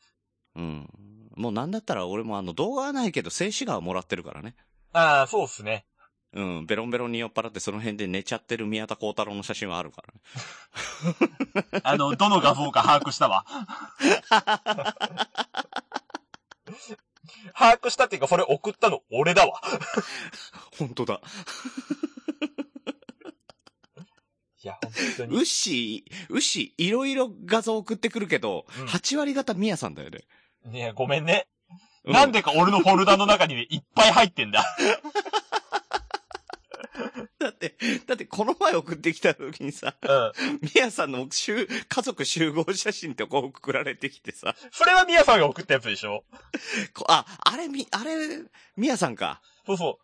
[0.57, 0.91] うん。
[1.35, 4.55] もうなんだったら俺もあの動画はないけど静止画はもらってるからね。
[4.93, 5.87] ああ、そうっすね。
[6.35, 6.67] うん。
[6.67, 10.15] ベロンベロンに酔っ払ってその辺で寝ちゃってる宮田幸太郎の写真はあるから
[11.73, 11.81] ね。
[11.83, 13.45] あの、どの画像か把握したわ。
[17.55, 19.61] 把握したっていうか、それ送ったの俺だわ。
[20.79, 21.21] 本当だ。
[24.63, 25.39] いや、本当ウに。
[25.39, 30.25] ッシー、ウッシー、いろいろ画像送ってくるけど、うん8割方ミヤさんだよね。
[30.65, 31.47] ねえごめんね。
[32.05, 34.65] うなんでか俺のフォルダの中にね、いっぱい入ってんだ。
[37.41, 40.33] だって、だってこの前送ってきた時にさ、うん。
[40.61, 46.25] ミヤさんの集家族集合写真ってこう送られてきてさ、それはミヤさんが送ったやつでしょ？
[46.95, 48.43] こあ、あれみ、あれ、
[48.77, 49.41] ミヤさんか？
[49.67, 49.99] そうそ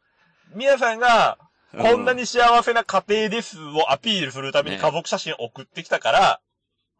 [0.55, 0.57] う。
[0.57, 1.39] ミヤさんが、
[1.77, 6.41] こんなに幸せな家庭ですをアピールするためにね家族写真送ってきたから、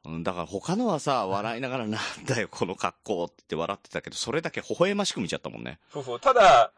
[0.05, 5.79] うん、だから他のはさ、笑いながらなんだよ、この格好って言って笑ってたけど、それだけ微笑ましく見ちゃったもんね。
[5.93, 6.21] そうそう。
[6.21, 6.73] ただ、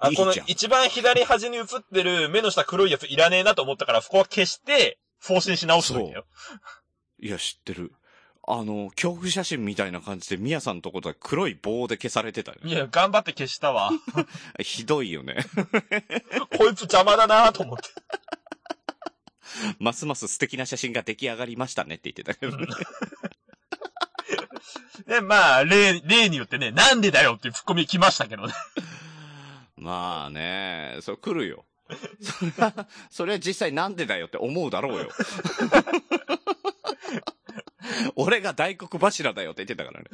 [0.00, 6.24] あこの一番左端に映ってる目の下黒いやついらねえなと思ったから、そこは消して、送信し直しといてよ。
[7.20, 7.92] いや、知ってる。
[8.48, 12.58] あの、恐怖写真みたいな感じで、ミヤさんのところ黒い棒で消されてたよ。
[12.64, 13.90] いや、頑張って消したわ。
[14.58, 15.36] ひどいよね。
[16.56, 17.82] こいつ邪魔だなと思って。
[19.78, 22.66] ますます素敵な写真が出来上がりましたねって言ってたけどね。
[25.06, 28.54] で、まあ、例、例によってね、なんでだよっていうツッコミ来ましたけどね。
[29.80, 31.64] まあね、それ来るよ。
[32.20, 35.08] それは、それは実際なんでだよって思うだろうよ。
[38.14, 40.06] 俺が大黒柱だよって言ってたからね。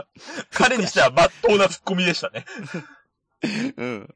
[0.50, 2.44] 彼にしては真っ当なツッコミでしたね。
[3.76, 4.14] うん。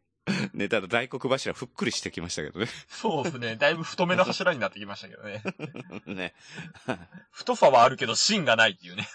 [0.54, 2.66] ね、ただ大黒柱ふっくりしてきましたけどね。
[2.88, 3.54] そうですね。
[3.56, 5.42] だいぶ太めの柱になってきましたけどね。
[6.06, 6.34] ね。
[7.30, 9.08] 太さはあるけど芯がないっていうね。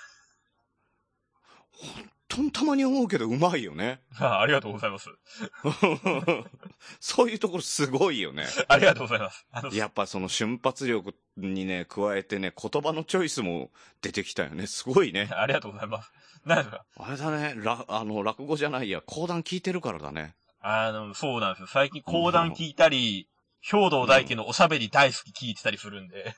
[2.30, 4.02] とんたまに思うけどうまいよね。
[4.20, 5.10] ありがとうございます。
[7.00, 8.46] そういうところすごいよね。
[8.68, 9.46] ありがとうございます。
[9.76, 14.68] やっぱその瞬発力にね、加えてね、言葉のチョイスも出てきたよね。
[14.68, 15.30] すごいね。
[15.36, 16.12] ありがとうございます。
[16.46, 16.86] なんですか？
[16.98, 20.36] あれだね、ら、あの、落語じゃないや、講談聞いてるからだね。
[20.60, 21.68] あの、そうなんですよ。
[21.68, 23.28] 最近講談聞いたり、
[23.62, 26.36] 兵道大家のおしゃべり大好き聞いてたりするんで。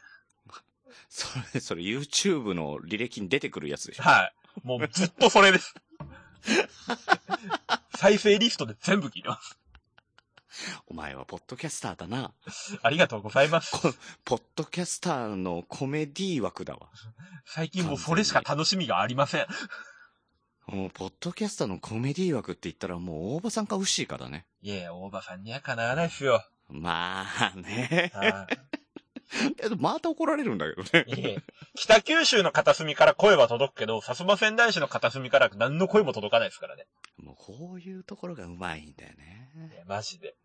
[1.10, 4.04] それ、それ YouTube の履歴に出てくるやつでしょ。
[4.04, 4.34] はい。
[4.64, 5.74] もうずっとそれです。
[7.96, 9.58] 再生リストで全部聞いてます。
[10.88, 12.34] お前はポッドキャスターだな。
[12.82, 13.72] ありがとうございます。
[14.26, 16.90] ポッドキャスターのコメディ枠だわ。
[17.46, 19.48] 最近もうそれしか楽しみがありません。
[20.68, 24.46] もう、ポッドキャスターのコメディ枠って言ったらもう大場さんかウッシーかだね。
[24.62, 26.44] いやいや、大場さんにはかなわないっすよ。
[26.70, 28.12] まあね。
[29.78, 31.44] また怒られるんだけどね。
[31.76, 36.88] 北九州の片隅から声は届くけど、薩摩仙台市の片隅から何の声も届かないですからね。
[37.18, 39.76] もうこういうところがうまいんだよいね。
[39.78, 40.36] や、マジで。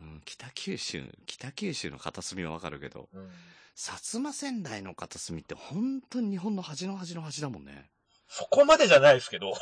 [0.00, 3.28] うん、北九州、北九州の片隅はわかるけど、うん。
[3.76, 7.90] 薩摩仙台の片隅って本当に日本の端の端の端だもんね。
[8.28, 9.52] そこまでじゃないですけど。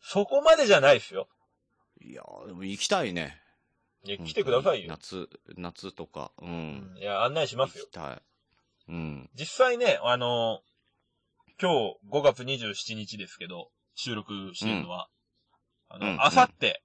[0.00, 1.28] そこまでじゃないですよ。
[2.00, 3.41] いやーでも行きたいね。
[4.04, 4.88] いや、来てくださいよ。
[4.88, 6.32] 夏、夏とか。
[6.40, 6.46] う。
[6.46, 6.98] うんん。
[6.98, 7.94] いや、案内しますよ行き。
[7.94, 8.22] たい。
[8.88, 9.30] うん。
[9.34, 10.60] 実際ね、あの
[11.60, 15.08] 今日5月27日ですけど、収録してるのは、
[15.88, 16.82] あうんの、あさって、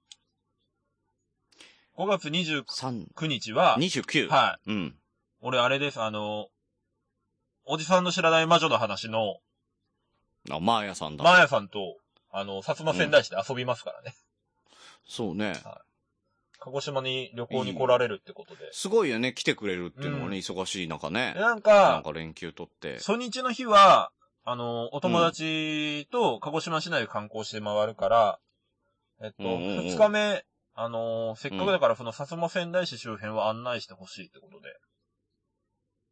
[1.96, 4.28] 5月29 3、日は、29。
[4.28, 4.96] はうん。
[5.40, 6.48] 俺あれです、あの、
[7.64, 9.38] おじさんの知らない魔女の話の、
[10.50, 11.24] あ、マーヤさんだ。
[11.24, 11.98] マーヤさんと、
[12.30, 14.14] あの、薩摩仙台市で遊びますからね。
[15.06, 15.54] そうね。
[16.58, 18.68] 鹿児島に旅行に来られるってことで。
[18.72, 21.40] すごいよね、来てくれるっていうのがね、うん忙しい中ねで。
[21.40, 22.98] なんなんか、か連休取って。
[22.98, 24.12] 初日の日は、
[24.44, 28.38] あの、お友達と鹿児島市内で観光して回るから、
[29.22, 30.44] えっと、うんうんうん二日目、
[30.74, 34.76] あの、せっかくだからその薩摩仙台市周辺を案内してほしいってことで、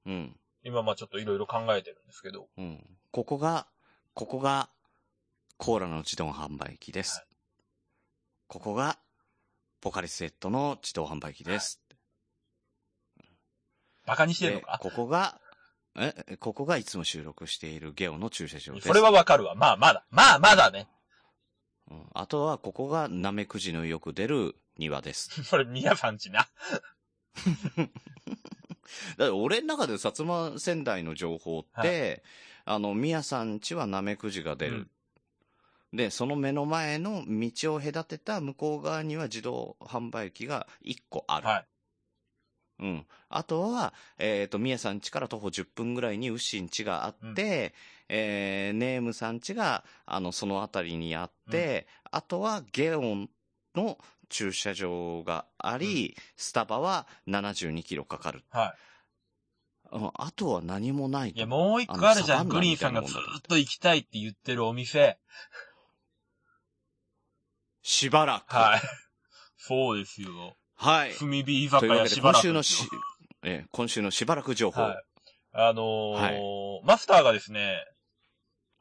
[0.06, 0.36] うん。
[0.62, 2.84] 今まあちょっといろいろ考えてるんですけど、うん。
[3.10, 3.66] ここが、
[4.14, 4.68] ここが、
[5.56, 7.18] コーラの自動販売機です。
[7.18, 7.26] はい
[8.48, 8.98] ここが、
[9.80, 11.80] ポカリスエットの自動販売機です。
[14.06, 14.78] バカにしてるでのか？
[14.80, 15.40] ここが、
[15.98, 18.88] え、ここがいつも収録しているゲオの駐車場です。
[18.88, 19.54] それはわかるわ。
[19.54, 20.06] まあまだ。
[20.10, 20.88] まあまだね。
[21.90, 25.42] うんあとは、ここがナメクジのよく出る庭です。
[25.44, 26.48] それ、宮さんちな。
[27.76, 27.90] だか
[29.18, 32.22] ら俺の中で薩摩仙台の情報って、
[32.64, 34.88] あの、宮さん家はナメクジが出る。
[35.96, 41.46] で、その目の前の道を隔てた向こう側には自動販売機が1個ある。
[41.46, 41.66] はい。
[42.78, 43.06] うん。
[43.30, 47.74] あとは、えっ、と、宮さん家から徒歩10分ぐらいにウッシン家があって、
[48.10, 53.30] えーネームさん家が、あの、その辺りにあって、あとはゲオン
[53.74, 58.44] の駐車場があり、スタバは72キロかかる。
[58.50, 58.74] は
[59.92, 61.38] うんあとは何もないい。
[61.38, 62.48] や、もう一個あるじゃん。
[62.48, 65.18] グリーンさんがずーっと行きたいって言ってるお店。
[67.88, 68.52] しばらく。
[68.52, 68.80] はい。
[69.56, 70.56] そうですよ。
[70.74, 71.12] はい。
[71.14, 72.42] 炭火居酒屋しばらく。
[72.42, 72.88] 今週のし、
[73.44, 74.82] えー今週のしばらく情報。
[74.82, 75.02] はい。
[75.52, 77.78] あのーはマスターがですね、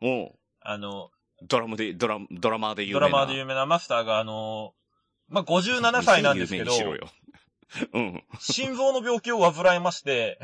[0.02, 1.12] おうあの、
[1.44, 3.12] ドラムで、ドラ、ドラマーで有ド名な。
[3.20, 6.72] ラマーで有名なマスターが、あのーまあ、57歳なんですけど。
[7.94, 8.24] うん。
[8.40, 10.40] 心臓の病気を患いまして、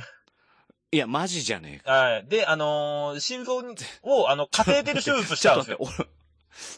[0.92, 1.92] いや、マジじゃねえか。
[1.92, 2.28] はい。
[2.28, 5.78] で、あのー心臓にを、あの、カテーテル手術したんですよ。
[5.78, 6.21] ちょっと待って、俺、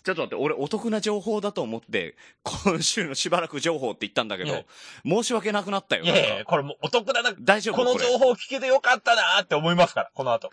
[0.03, 4.65] ちょっと待って、俺お得な情報だと思って、今週のしばらく情報って言ったんだけど、
[5.05, 6.03] 申し訳なくなったよ。
[6.03, 7.75] いやいやこれもうお得だな、大丈夫？
[7.77, 10.51] このれ情報聞けてよかったなーって思いますから、この後。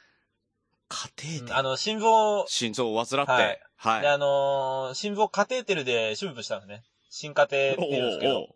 [0.89, 1.57] カテーテル。
[1.57, 3.61] あの、心臓、心臓を患って、はい。
[3.77, 4.01] はい。
[4.03, 6.83] で、あのー心臓カテーテルで手術したんですね。
[7.11, 8.49] 心カテって言うんですけど。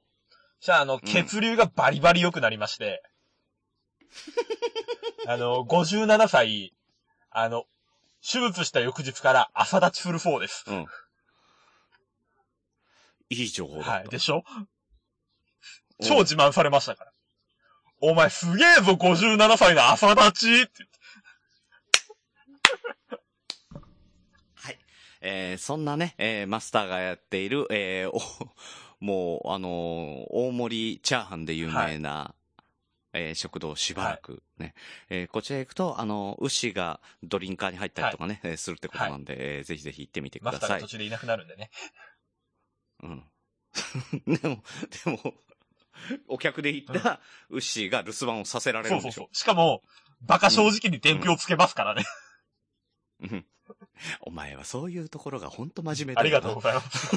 [0.60, 3.02] じゃあ、あの、血流がバリバリ良くなりまして、
[5.26, 6.74] あの、57歳、
[7.30, 7.64] あの、
[8.26, 10.64] 手術した翌日から朝立ちフル4です。
[10.66, 10.86] うん。
[13.30, 13.90] いい情報だった。
[13.90, 14.08] はい。
[14.08, 14.44] でしょ？
[14.58, 14.68] うん
[16.02, 17.12] 超自慢されましたから。
[18.00, 20.72] お前すげえぞ、57歳の朝立ちって。
[24.56, 24.78] はい。
[25.20, 28.20] えーそんなね、えーマスターがやっている、えーお
[29.00, 32.34] もう、あのー大盛りチャーハンで有名な、
[33.14, 34.74] えー食堂しばらくね、
[35.08, 40.88] えーこちら行くと、あのー牛がドリンカーに入ったりとかね、えーするってことなんで、えーぜひぜひ行ってみてください途。
[40.88, 41.70] 中でいなくなるんでね。
[43.02, 43.24] うん。
[44.40, 44.62] でも、
[45.04, 45.34] でも、
[46.28, 49.34] お客で行ったウッシーが留守番をさせられるんでしょそうそうそう。
[49.34, 49.82] しかも、
[50.20, 52.04] バカ正直に伝票つけますからね。
[53.20, 53.46] うん
[54.20, 57.16] お前はそういうところが本当真面目だありがとうございます。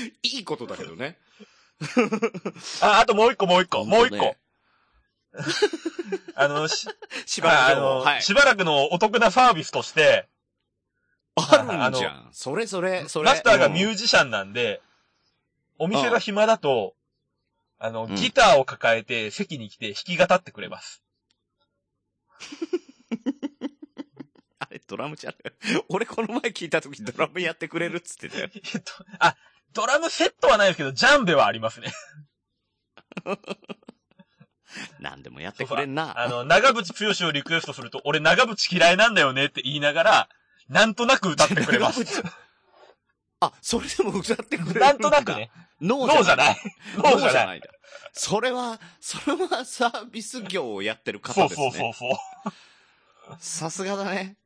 [0.22, 1.18] いいことだけどね。
[2.80, 4.36] あ、あともう一個もう一個、もう一個本。
[6.34, 6.88] あの、し、
[7.26, 8.22] しばらくあの、はい。
[8.22, 10.28] しばらくのお得なサービスとして、
[11.34, 12.28] あるんじゃん。
[12.32, 13.30] それそれ、それ。
[13.30, 14.82] マスターがミュュージシャンなんで、
[15.78, 16.94] お店が暇だと、
[17.78, 21.02] あの、うんギターを抱えて席に来て弾き語ってくれます。
[24.58, 25.34] あれ、ドラムじゃん。
[25.88, 28.48] 俺この前聞いた時ドラムやってくれるっつってたよ。
[28.54, 29.36] えっと、あ、
[29.72, 31.92] ドラムセットはないですけど、ジャンベはありますね。
[35.00, 36.18] 何でもやってくれんな。
[36.18, 40.28] あの、長渕剛をリクエストすると、俺長渕嫌いなんだよねって言いながら、
[40.68, 42.02] なんとなく歌ってくれます。
[43.40, 45.50] あ、それでも歌ってくれるなんとなくね。。
[45.80, 46.56] ノノーじゃない。
[46.96, 47.62] ノーじゃない。
[48.12, 51.70] それは、それはサービス業をやってるそう方ですね。
[51.72, 53.36] そうそうそう。
[53.40, 54.36] さすがだね。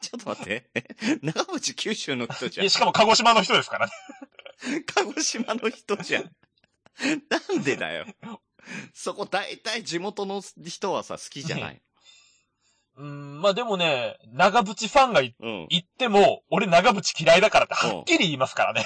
[0.00, 0.70] ちょっと待って。
[1.22, 2.70] 長渕九州の人じゃん。
[2.70, 3.92] しかも鹿児島の人ですからね。
[4.94, 6.30] 鹿児島の人じゃん。
[7.28, 8.06] なんでだよ。
[8.92, 11.82] そこ大体地元の人はさ、好きじゃない。
[12.96, 15.66] うん、まあでもね、長渕ファンがいうん。
[15.70, 18.84] 言っても、俺長渕嫌いだからってはっきり言いますからね。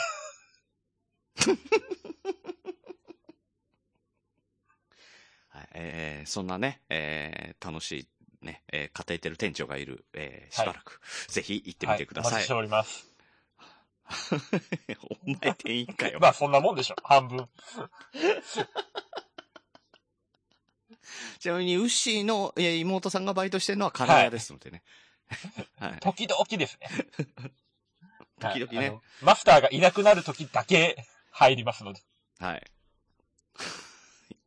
[5.49, 8.09] はい、えーそんなね、えー楽しい
[8.45, 12.33] ね、えー、カテーテル店長がいる、えーしばらく、ぜひ行ってみてください。
[12.35, 13.15] はいお待ちしております。
[15.25, 16.21] お前店員かよ。
[16.21, 17.49] まあそんなもんでしょ、半分。
[21.39, 24.83] ちなみに、ウッシーのえー妹さんがバイトしてるのはカレー屋ですのでね。
[25.79, 26.01] はい。
[26.01, 26.89] 時々ですね。
[28.41, 28.99] 時々ね。
[29.23, 32.03] マスターがいなくなる時だけ入りますので。
[32.39, 32.65] はい。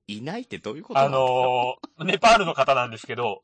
[0.07, 3.43] いないってどういうことなあのーネパールの方なんですけど、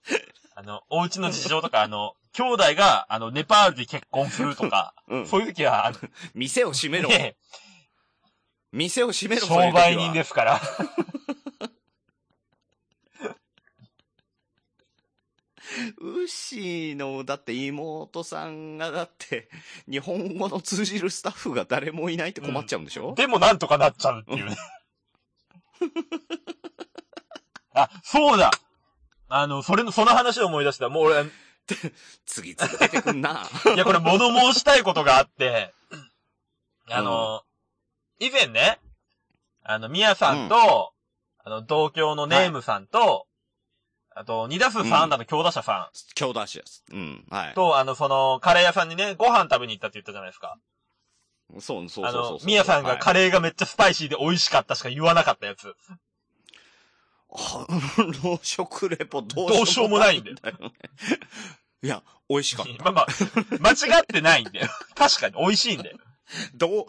[0.56, 5.28] あの、お家の事情とか、あの、兄弟が、あの、ネパールで結婚するとか、うん。
[5.28, 5.98] そういう時は、あの
[6.36, 7.10] 店を閉めろ。
[7.10, 7.36] ね、
[8.72, 10.14] 店を閉めろ、商売人す。
[10.14, 10.62] ですから。
[15.98, 19.50] ウッシーの、だって妹さんが、だって、
[19.90, 24.56] 日本語の通じるスタッフが誰もいないって困っちゃうんでしょ、でもなんとかなっちゃうっていうね。
[27.74, 28.52] あ、そうだ
[29.36, 30.90] あの、それの、その話を思い出した。
[30.90, 31.26] もう俺、
[32.28, 33.42] 次々出てくんな。
[33.74, 35.74] いや、これ物申したいことがあって、
[36.92, 37.44] あの、
[38.20, 38.80] 以前ね、
[39.64, 40.94] あの、ミヤさんと、
[41.40, 43.26] あの、同郷のネームさんと、
[44.12, 46.86] あと、2打数3安打の強打者さ強打しやす。
[46.92, 47.26] うん。
[47.32, 47.54] はいん。
[47.56, 50.60] と、あの、その、カレー屋さんにね、ご飯食べに行ったって言ったじゃないですか。
[51.54, 52.38] そう、そうそうあそうそう。
[52.38, 55.76] の、ミヤさんがはいカレーがめっちゃスパイシーで美味しかったしか言わなかったやつ。
[57.36, 57.66] あ
[58.24, 60.38] の、食レポどどうしようもないんだよ。
[61.82, 62.84] いや、美味しかった。
[62.86, 63.08] まあまあ、
[63.60, 64.70] 間違ってないんだよ。
[64.96, 65.98] 確かに美味しいんだよ。
[66.54, 66.86] どう、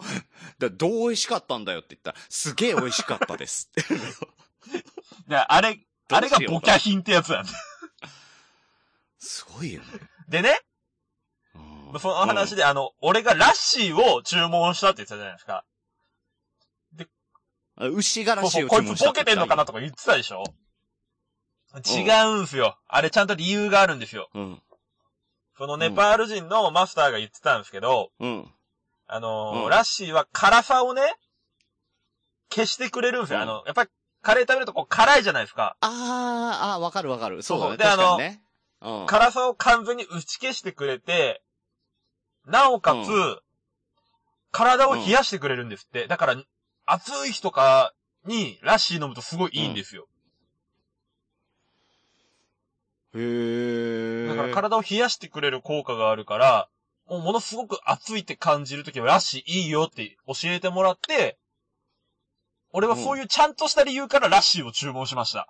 [0.59, 3.93] だどう美味しかったんだよって言ったら、すげえ美味しかったですって。
[5.27, 5.79] で、あれ、
[6.09, 7.57] あれがボキャ品ってやつなんだよ。
[9.17, 9.87] すごいよね。
[10.27, 10.59] でね、
[11.55, 11.59] う
[11.97, 15.65] んその話で、あの、俺がラッシーを注文したって言ってたじゃないですか。
[17.77, 20.43] あ牛がらそうそう、しいを注こいつボケてんのかなとか言ってたでしょ？
[21.85, 22.77] 違うんすよ。
[22.87, 24.29] あれちゃんと理由があるんですよ。
[24.33, 24.61] うん。
[25.57, 28.51] そのネパール人のマスターが言ってたんですけど、うん。
[29.07, 31.01] あのーうんラッシーは辛さをね、
[32.49, 33.39] 消してくれるんですよ。
[33.39, 33.89] うんあの、やっぱり
[34.21, 35.75] カレー食べるとこう辛いじゃないですか。
[35.81, 37.43] あー、あー、わかるわかる。
[37.43, 37.69] そうだね。
[37.71, 38.41] そうで確かにね。
[38.81, 39.05] うん。
[39.07, 41.41] 辛さを完全に打ち消してくれて、
[42.45, 43.41] なおかつ、う
[44.51, 46.07] 体を冷やしてくれるんですって。
[46.07, 46.35] だから、
[46.85, 47.93] 暑い日とか
[48.25, 50.07] にラッシー飲むとすごいいいんですよ。
[53.13, 54.27] へー。
[54.27, 56.69] だから体を冷やしてくれる効果があるから、
[57.07, 61.37] もうものすごく暑いって感じるときはラッシーいいよって教えてもらって、
[62.71, 65.47] 俺はそういうちゃんとした理由からラッシーを注文しました。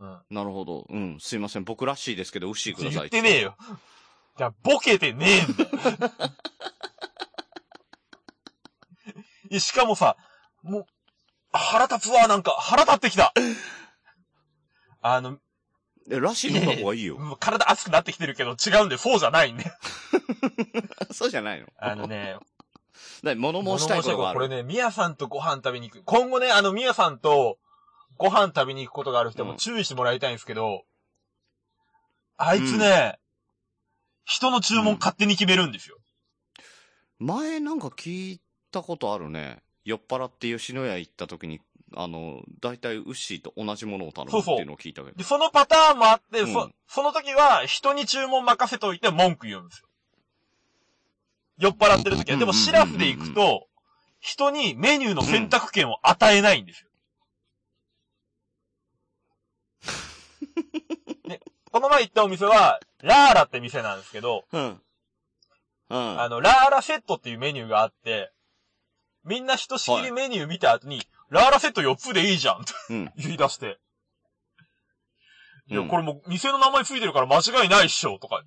[0.00, 0.18] うん。
[0.30, 0.86] なるほど。
[0.88, 1.18] うん。
[1.20, 1.64] すいません。
[1.64, 3.06] 僕らしいですけど、牛ください。
[3.06, 3.56] 言ってねえよ。
[4.38, 5.70] じゃあ、ボケてねえんだよ。
[9.50, 10.16] いやしかもさ、
[10.62, 10.86] もう、
[11.52, 13.32] 腹立つわ、なんか、腹立ってきた。
[15.00, 15.38] あの、
[16.10, 17.16] えらしい飲んだ方がいいよ。
[17.20, 19.64] もう体熱くなってきてるけど違うんで、そうじゃないんで。
[21.12, 21.66] そうじゃないの？
[21.78, 22.36] あのね、
[23.22, 24.38] だ物申したいことがある？
[24.40, 26.04] これね、ミヤさんとご飯食べに行く。
[26.04, 27.58] 今後ね、あの、ミヤさんと
[28.16, 30.84] ご飯食べに行くことがある人もうん注意してもらいたいんですけど、
[32.36, 33.18] あいつね、
[34.24, 35.98] 人の注文勝手に決めるんですよ。
[37.18, 38.40] 前なんか聞い
[38.70, 39.62] たことあるね。
[39.88, 41.62] 酔っ払って吉野家行った時に、
[41.96, 45.16] あの、大体ウッシーと同じものを頼むっていうのを聞いたけど。
[45.16, 49.88] で、そのパターンもあって、うんそ、その時は人に注文任せといて文句言うんですよ。
[51.56, 52.38] 酔っ払ってる時は。
[52.38, 53.66] でも、シラフで行くと、
[54.20, 56.90] 人にメニューの選択権を与えないんですよ。
[61.26, 61.40] で、
[61.72, 64.82] この前行ったお店は、ラーラって店なんですけど、うん。
[65.90, 66.20] うん。
[66.20, 68.32] あの、ラーラセットっていうメニューがあって、
[69.28, 73.12] みんなひとしきりメニュー見た後に、ラーラセット4つでいいじゃんってうん。
[73.16, 73.78] 言い出して。
[75.66, 78.42] いや、うんこれもう店の名前ついてるから間違いないっしょとか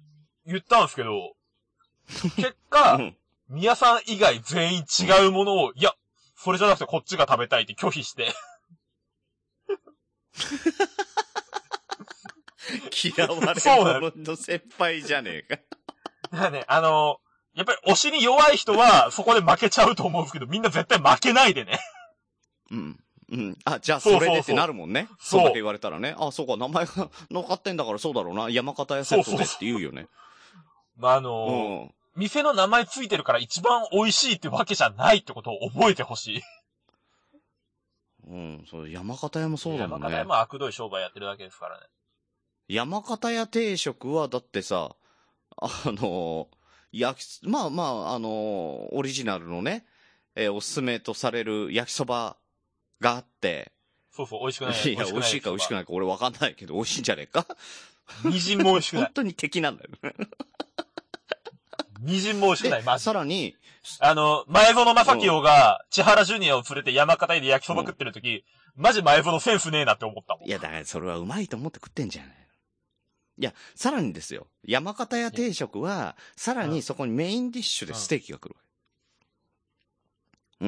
[0.46, 1.36] 言ったんですけど、
[2.36, 3.18] 結果、うん
[3.52, 5.94] 宮さん以外全員違うものを、いや、
[6.38, 8.34] それじゃなくてこっちが食べたいって拒否して、
[13.14, 15.62] 嫌われそうな者の先輩じゃねえか。
[16.32, 17.20] だからね、あの
[17.54, 21.80] やっぱり推しに弱い人はそこで負けちゃうと思うんですけど、みんな絶対負けないでね。
[22.72, 23.00] うん。
[23.32, 23.58] うん。
[23.66, 25.08] あ、じゃあそれでってなるもんね。
[25.20, 26.16] そうそうだけ言われたらね。
[26.18, 28.50] あ、そうか、名前が乗っかってんだからそうだろうな。
[28.50, 30.08] 山形屋セットでって言うよね。
[30.98, 31.94] まあ、あうのん。
[32.16, 36.42] 店の名前ついてるから一番美味しいってわけじゃないってことを覚えてほしい。
[38.28, 38.66] うん。
[38.70, 40.26] そう、山形屋もそうだもんね山形屋。
[40.26, 41.88] も悪どい商売やってるだけですからね。
[42.68, 44.96] 山形屋定食は、だってさ、
[45.58, 46.48] あの、
[46.92, 49.86] 焼き、まあまあ、あの、オリジナルのね、
[50.36, 52.38] えーおすすめとされる焼きそば
[53.00, 53.72] があって、
[54.14, 54.94] そうそう、美味しくない。
[54.94, 55.74] いや、美味しいか美味しくい。
[55.76, 57.46] ないか俺わかんないけど、美味しいんじゃねえか
[58.26, 59.04] みじんも美味しくない。
[59.06, 60.14] 本当に敵なんだよね。
[62.02, 63.14] みじんも美味しくない、でマジさ。
[63.14, 63.56] らに、
[64.00, 68.44] あの、前園正清が、千原ジュニアを連れて山形屋で焼きそば食ってる時、
[68.76, 70.48] マジ前園センスねえなって思ったもん。
[70.48, 72.30] いや、だからそれはうまいと思って食ってんじゃな
[73.42, 74.46] いいや、さらにですよ。
[74.64, 78.68] 山形屋定食は、さらにそこにメインディッシュでステーキが来るわけ。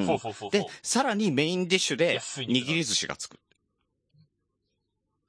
[0.02, 3.38] んで。、さらにメインディッシュで握り寿司がつく。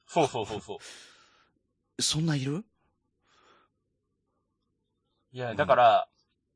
[0.08, 0.78] そうそうそうそう。
[2.02, 2.66] そんないる？
[5.32, 6.10] いや、だから、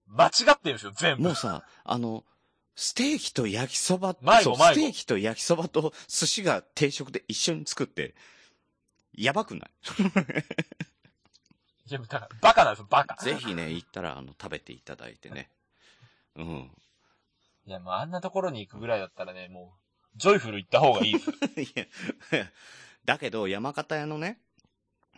[0.07, 1.35] 間違ってるんですよ、全部もう。
[1.35, 2.25] さ、あの、
[2.75, 8.15] ステーキと焼きそば、そう、迷子迷子ステーキと焼きそばと寿司が定食で一緒に作って、
[9.14, 9.70] やばくない？
[11.89, 13.16] いや、だから、バカなんですよ、バカ。
[13.24, 15.49] ぜひね、行ったら、あの、食べていただいてね。
[16.36, 16.72] うん。
[17.66, 19.76] いや、もうあんなところに行くぐらいだったらね、も
[20.16, 21.32] う、ジョイフル行った方がいいです。
[21.62, 21.86] いや、
[23.05, 24.41] だけど、山形屋のね、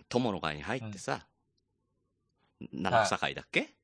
[0.10, 1.28] 友の会に入ってさ、
[2.72, 3.76] 七草会だっけ？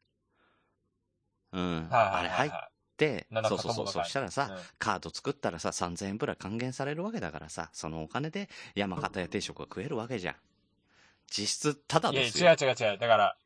[1.51, 1.87] うん。
[1.91, 2.51] あれ入っ
[3.47, 10.35] そうそうそう、そしたらさ、うんカード作ったらさ、3000円くらい還元されるわけだからさ、そのお金で山形屋定食が食えるわけじゃん。
[11.29, 12.49] 実質、ただいや、ですよ。
[12.49, 12.97] 違う違う違う。
[12.97, 13.37] だから、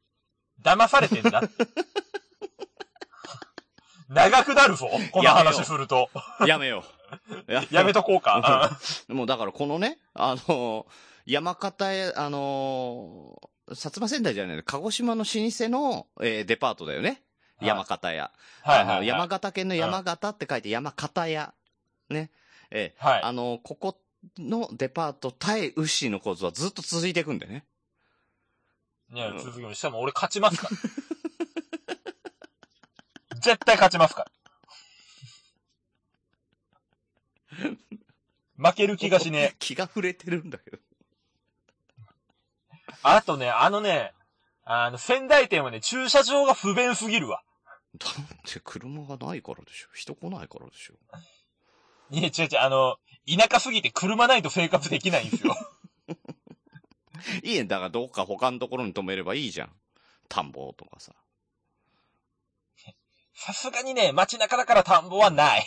[0.62, 1.41] 騙されてんだ。
[4.10, 6.10] 長くなるぞ、この話振ると。
[6.45, 6.84] やめよ
[7.47, 7.52] う。
[7.52, 8.78] や やめとこうか。
[9.08, 10.86] もうだからこのね、あの
[11.26, 17.24] 山形屋、あの薩摩仙台じゃないの、鹿児島の老舗の、えーデパートだよね。
[17.62, 18.32] はい山形屋。
[18.64, 19.07] はいはいはい。
[19.07, 21.53] 山形県の山形って書いて山形屋。
[22.09, 22.32] ね。
[22.72, 23.97] えーはいあの、ここ
[24.38, 27.66] のデパート対ウッシーの構図はずっと続いていくんだよね。
[29.14, 30.78] いや、続きもしたらもう俺勝ちますから。
[33.41, 34.32] 絶対勝ちますから。
[38.57, 39.55] 負ける気がしねえ。
[39.59, 40.78] 気が触れてるんだけど。
[43.03, 44.14] あとね、あのね、
[44.64, 47.43] あの、仙台店はね、駐車場が不便すぎるわ。
[47.97, 49.89] だって車がないからでしょ。
[49.93, 50.93] 人来ないからでしょ。
[52.11, 55.55] いや、違う違う、あの、田舎すぎて車ないと生活できないんですよ。
[57.43, 59.75] いいえ、だからどっか他のところに止めればいいじゃん。
[60.27, 61.13] 田んぼとかさ。
[63.33, 65.65] さすがにね、街中だから田んぼはない。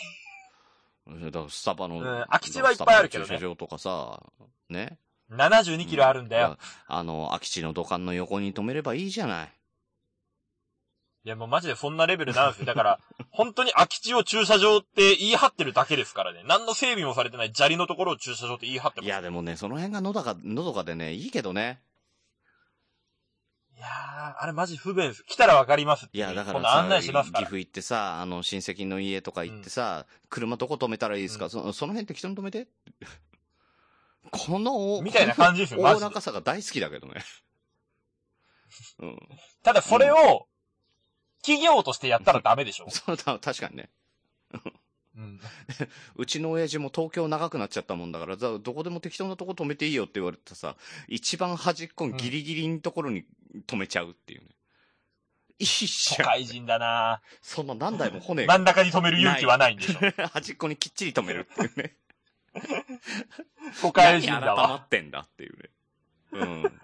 [1.07, 4.23] だからスタバの、うん空き地はいっぱいあるけどね駐車場とかさ、
[4.69, 4.97] ね。
[5.29, 6.57] 72キロあるんだよ。
[6.87, 9.53] あの、空き地の土管の横に止めればいいじゃない。
[11.25, 12.65] いや、もうマジでそんなレベルなんですよ。
[12.67, 12.99] だから、
[13.31, 16.43] 本当に空き地を駐車場って言い張ってるだけですからね。
[16.45, 19.07] 何の整備もされてない砂利のところを駐車場って言い張ってます。
[19.07, 21.81] いや、でもね、その辺がのどか、のどかでね、いいけどね。
[23.75, 25.23] いやー、あれマジ不便です。
[25.25, 26.07] 来たらわかります。
[26.13, 27.43] いや、だから今度案内しさ、ますから。
[27.43, 32.67] 岐阜行ってさ、あの、親戚の家とか行ってさ、車どこ止めたらいいですか、うんそのその辺適当に止めて。
[34.29, 36.13] この、みたいな感じですよ、マジでおおら。
[36.13, 37.15] かさが大好きだけどね。
[38.99, 39.19] うん。
[39.63, 40.47] ただそれを、
[41.45, 42.87] 企業としてやったらダメでしょ？
[42.91, 43.89] そうだ、確かにね。
[45.15, 45.39] うん。
[46.15, 50.75] うちの親父も東京長くなっちゃったもんだから、ざどこでも適当なとこ止めていいよって言われてさ、
[51.07, 53.25] 一番端っこのギリギリのところに
[53.67, 54.47] 止めちゃうっていうね。
[55.59, 56.25] いいじゃん。
[56.25, 59.99] 都会人だなそんな何台も骨真ん中に止める勇気はないんでしょ？
[60.27, 61.95] 端っこにきっちり止めるっていうね。
[63.81, 64.75] 都会何改ま人だわ。
[64.75, 65.69] ってんだっていうね。
[66.33, 66.79] うん。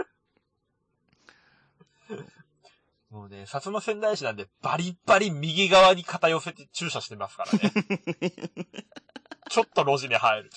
[3.11, 7.71] もうね、薩摩仙台市なんでバリバリ右側に肩寄せて駐車してますからね。
[9.51, 10.49] ちょっと路地に入る。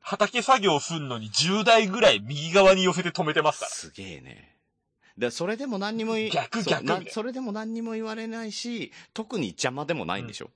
[0.00, 3.70] 畑作業すんのに10台ぐらい右側に寄せて止めてますから。
[3.70, 4.58] すげえね。
[5.16, 10.50] で、それでも何にも言いそう逆逆なそれでも何にも言われないし、特に邪魔でもないんでしょ。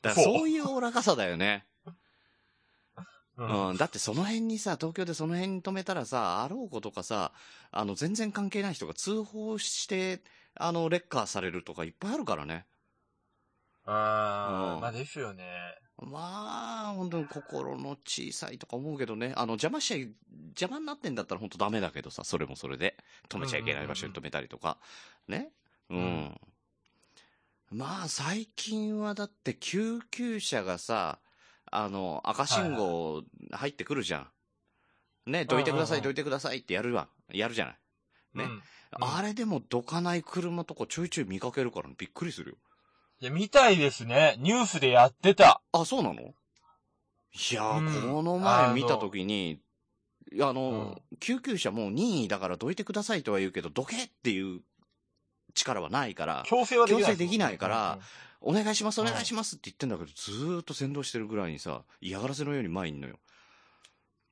[0.00, 1.64] だからそうそういうおおらかさだよね。
[3.48, 7.32] うんうん、だってその辺にさ、東京でその辺に止めたらさ、あろうことかさ、
[7.70, 10.20] あの、全然関係ない人が通報して、
[10.54, 12.66] あの、レッカーされるとかいっぱいあるからね。
[13.86, 15.44] うんあーまあですよね。
[15.98, 19.32] まあ、本当に心の小さいとか思うけどね。
[19.36, 20.12] あの、邪魔しちゃい、
[20.50, 22.96] 邪魔になってんだったら本当ダメだけどさ、それもそれで。
[23.28, 24.78] 止めちゃいけない場所に止めたりとか。
[25.28, 25.50] ね。
[25.90, 25.98] うん。
[25.98, 26.40] うん
[27.72, 31.18] まあ、最近はだって救急車がさ、
[31.72, 34.18] あの、赤信号入ってくるじゃ
[35.26, 35.30] ん。
[35.32, 37.08] ね、どいてください、どいてくださいってやるわ。
[37.32, 37.74] やるじゃない。
[38.34, 38.62] ねうん
[39.00, 42.56] あれでもどかない車とかちょいちょい見かけるからびっくりするよ。
[43.20, 44.36] いや、見たいですね。
[44.38, 45.62] ニュースでやってた。
[45.72, 46.20] あ、そうなの？
[46.20, 49.60] いやー、うんこの前見たときに、
[50.42, 54.60] あの、うん救急車もう任意だからどいてくださいとは言うけど、どけっていう
[55.54, 57.04] 力はないから、強制はできない。
[57.04, 58.02] 強制できないからうん
[58.42, 63.18] お願いします、お願いしますって言ってんだけど、ずーっと先導してるぐらいにさ、嫌がらせのように前にいんのよ。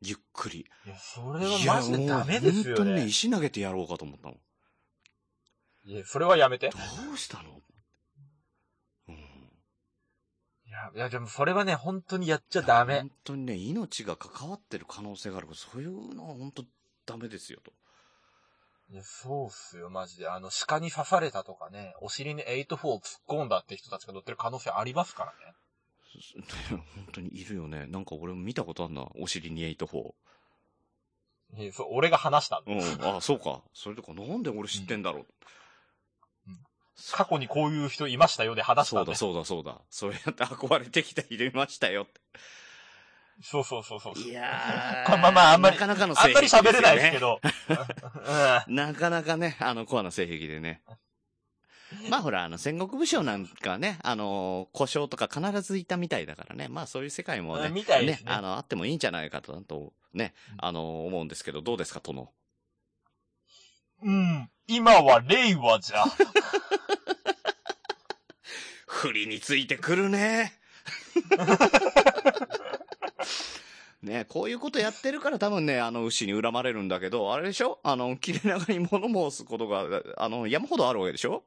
[0.02, 0.66] ゆっくり。
[0.86, 3.06] いや、それはマジでダメですよいやもう本当にね、ね。
[3.06, 5.90] 石投げてやろうかと思ったもん。
[5.90, 6.70] いや、それはやめて。
[6.70, 6.76] ど
[7.12, 7.62] うしたの？
[9.08, 9.14] うん。
[9.14, 9.18] い
[10.70, 13.00] や、いや、でもそれはね、本当にやっちゃダメ。
[13.00, 16.64] 本当にね、命が関わってる可能性があるから、そういうのは本当
[17.06, 17.72] ダメですよと。
[18.92, 20.28] いや、そうっすよ、マジで。
[20.28, 25.54] あの、鹿に刺されたとかね、お尻に8-4を突っ込んだって人たちが乗ってる可能性ありますからね。
[26.68, 26.82] 本
[27.12, 27.86] 当にいるよね。
[27.86, 29.06] なんか俺も見たことあんな。
[29.14, 30.14] お尻に8-4。
[31.56, 33.16] いやそう俺が話したんだうん。
[33.16, 33.62] あ、そうか。
[33.74, 35.26] それとか、なんで俺知ってんだろう。
[36.48, 36.64] うん
[37.12, 39.80] 過去にこういう人いましたよで話しただそうんだ、そうだ、そうだ。
[39.88, 42.20] そうやって憧れてきた人いましたよって。
[43.42, 44.18] そうそうそうそう。
[44.18, 47.40] いや これまあまああんまりなかなかのあんまり喋れないですけど。
[48.68, 50.82] なかなかね、あの、コアな性癖でね。
[52.08, 56.68] まあほら、あの、戦国武将なんかね、あの、故障とか必ずいたみたいだからね。
[56.68, 62.32] まあそういう世界もね、うんみたいですねあの、あってもいいんじゃないかと、とね、あの、思うんですけど、どうですか、殿？
[64.02, 64.50] うん。
[64.66, 66.04] 今は令和じゃ。
[68.86, 70.60] 振りについてくるね。
[74.02, 77.80] ねこういうことやってるから多分ね、あの、牛に恨まれるんだけど、あれでしょ？
[77.82, 79.84] あの、切れ長に物申すことが、
[80.16, 81.44] あの、山ほどあるわけでしょ？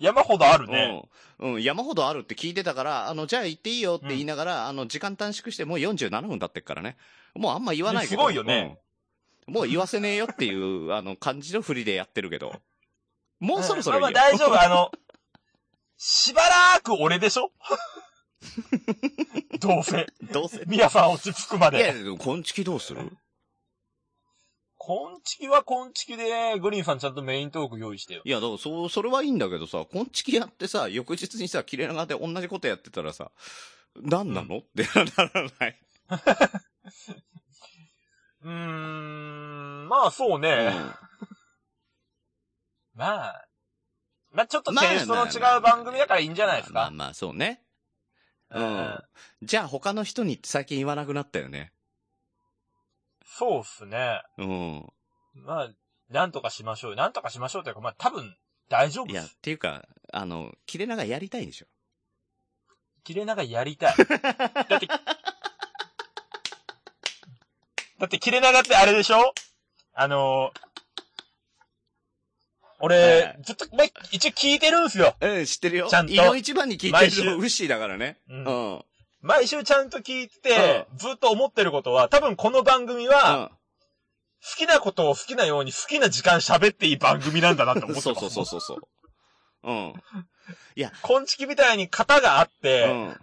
[0.00, 1.02] 山ほどあるね。
[1.38, 1.52] うん。
[1.54, 6.96] うん、山ほどあるって聞いてたから、あの、じゃあ行っていいよって言いながら、あの、時間短縮してもう47分経ってっからね。
[7.36, 8.20] もうあんま言わないけど。
[8.20, 8.76] すごいよね
[9.46, 12.52] うんもう言わせねえよっていう、 あの、感じの振りでやってるけど。
[13.40, 14.10] もうそろそろいいよ。
[14.12, 14.60] まあまあ大丈夫。
[14.62, 14.90] あの、
[15.96, 16.42] しば
[16.74, 17.50] らく俺でしょ？
[19.60, 20.06] どうせ。
[20.32, 20.62] どうせ。
[20.66, 22.02] 皆さん落ち着くまいや、で。
[22.04, 23.10] でも、こんちきどうする？
[24.82, 28.22] こんちきはこんちきで、グリーンさんちゃんとメイントーク用意してよ。
[28.24, 33.30] いや、だから、そう、それはいいんだけどさ、こんちきやってさ、翌日にさ、切れ長で同じことやってたらさ、
[33.96, 35.78] 何なの、ってならない。
[38.42, 40.72] うーん、まあそうね。
[42.94, 43.46] まあ、
[44.32, 46.80] まあちょっとテイストの違う番組だからいいんじゃないですか。
[46.80, 47.62] まあまあ、そうね。
[48.50, 48.98] うん。
[49.42, 51.72] じゃあ他の人にって最近言わなくなったよね。
[53.24, 54.22] そうっすね。
[54.38, 54.86] うん。
[55.34, 55.70] まあ、
[56.10, 56.96] なんとかしましょうよ。
[56.96, 58.36] なんとかしましょうというか、まあ多分
[58.68, 59.28] 大丈夫いや、っ。
[59.40, 61.66] ていうか、あの、切れ長やりたいでしょ。
[63.04, 63.94] 切れ長やりたい。
[63.96, 64.04] だ
[64.76, 64.86] って、
[67.98, 69.32] だって切れ長ってあれでしょ？
[69.92, 70.52] あの
[72.80, 75.14] 俺、はいずっと、ま、一応聞いてるんすよ。
[75.20, 75.88] うん、知ってるよ。
[75.88, 78.18] ちゃんと胃の一番に聞いて毎週るのウッシーだからね。
[78.28, 78.46] ううんん。
[78.46, 78.84] うん。
[79.22, 83.50] 毎週ちゃんと聞いてて、ずっと思ってることは、多分この番組は、
[84.42, 88.00] 好きなことを好きなように好きな時間喋っていい番組なんだなって思って。
[88.02, 88.80] そうそうそうそうそう。
[89.62, 89.94] うん。
[91.02, 93.20] こんちきみたいに型があって、うん。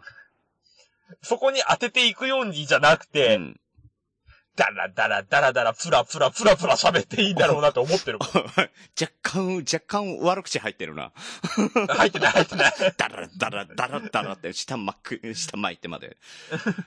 [1.23, 3.59] そこに当てていくようにじゃなくて、うん
[4.57, 8.27] ダラダラダラダラプラプラプラプラ喋っていいんだろうなって思ってるもん。
[8.99, 11.11] 若干、若干悪口入ってるな。
[11.89, 12.73] 入ってない入ってない。
[12.97, 16.17] ダラダラダラダラって下巻く、下巻いてまで。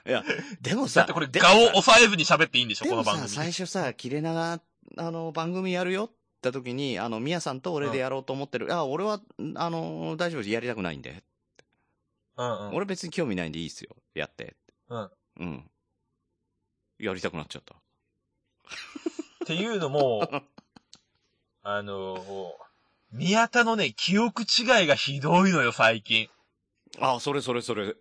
[0.04, 0.24] いや、
[0.60, 3.28] でもださ、ってこれ、でもさ画を抑えずに喋っていいんでしょ、この番組。
[3.28, 4.60] 最初さ、切れ長、
[4.96, 6.10] あの、番組やるよっ
[6.42, 8.74] て時に、あの、みやさんと俺でやろうと思ってる。
[8.74, 9.20] あ、俺は、
[9.54, 10.50] あの、大丈夫です。
[10.50, 11.22] やりたくないんで。
[12.36, 12.74] うんうん。
[12.74, 13.94] 俺別に興味ないんでいいっすよ。
[14.14, 14.56] やって。
[14.88, 15.10] うん。
[15.38, 15.69] うん。
[17.00, 17.74] やりたくなっちゃった。
[17.74, 17.78] っ
[19.46, 20.28] ていうのも、
[21.62, 22.52] あのー、
[23.12, 26.28] 宮田のね、記憶違いがひどいのよ、最近。
[27.00, 27.94] あ、それそれそれ。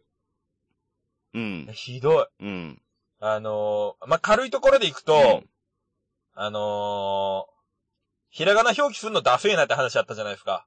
[1.33, 1.69] うん。
[1.73, 2.45] ひどい。
[2.45, 2.81] うん。
[3.19, 5.49] あのー、まあ、軽いところでいくと、うん
[6.41, 7.51] あのー、
[8.29, 10.65] ひらがな表記するのダセーなって話あったじゃないですか。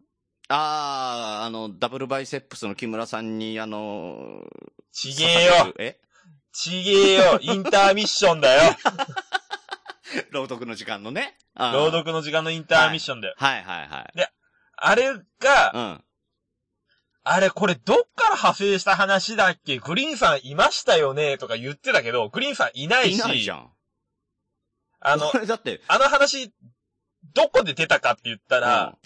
[0.48, 4.44] あー、あの、ダブルバイセップスの木村さんに、あの
[4.92, 5.72] ちげえよ。
[5.78, 5.98] え？
[6.53, 7.38] ちげえよ。
[7.40, 8.76] インターミッションだよ。
[10.30, 11.36] 朗読の時間のね。
[11.57, 13.34] 朗読の時間のインターミッションだよ。
[13.38, 14.30] はいはいはい。
[14.76, 16.05] あれが、うん。
[17.24, 19.78] あれこれどっから派生した話だっけ？
[19.78, 21.38] グリーンさんいましたよね？
[21.38, 23.72] とか言ってたけど、グリーンさんいないし、いないじゃん。
[25.00, 26.53] あの だって、あの話、
[27.34, 28.98] どこで出たかって言ったら、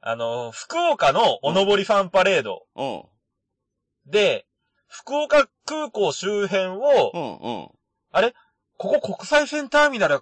[0.00, 2.96] あの、福岡のおのぼりファンパレードうん。
[3.00, 3.04] うん。
[4.06, 4.46] で、
[4.90, 7.22] 福岡空港周辺を、うん。
[7.22, 8.32] うん。
[8.76, 10.20] ここ国際線ターミナル、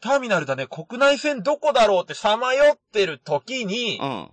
[0.00, 4.30] ターミナルだね、国内線どこだろうってさまよってる時に、うん。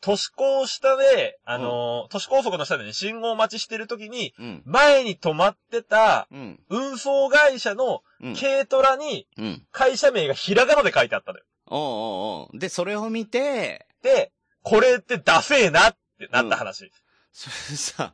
[0.00, 4.62] 都市高下で、あのー都市高速の下でね、信号待ちしてる時に、うん。
[4.66, 6.60] 前に止まってたうん。
[6.68, 8.34] 運送会社のうん。
[8.34, 9.66] 軽トラにうん。
[9.70, 11.44] 会社名がひらがなで書いてあったのよ。
[11.68, 16.90] おうおうおうで、それを見て、で、これってダセーなってなった話。
[17.32, 18.12] それさ、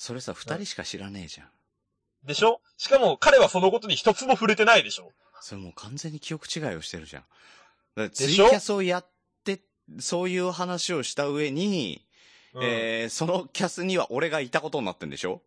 [0.00, 1.48] それさ、二人しか知らねえじゃん。
[2.26, 2.62] でしょ？
[2.78, 5.12] しかも彼はそのことに一つも触れてないでしょ？
[5.42, 7.22] それもう完全に記憶違いをしてるじゃん。
[7.22, 7.30] だか
[8.04, 9.06] らツでしょイキャスをやっ
[9.44, 9.60] て
[9.98, 12.00] そういう話をした上に、
[12.54, 12.64] うん。
[12.64, 15.42] えー、そのキャスには俺がいたことになってんでしょ？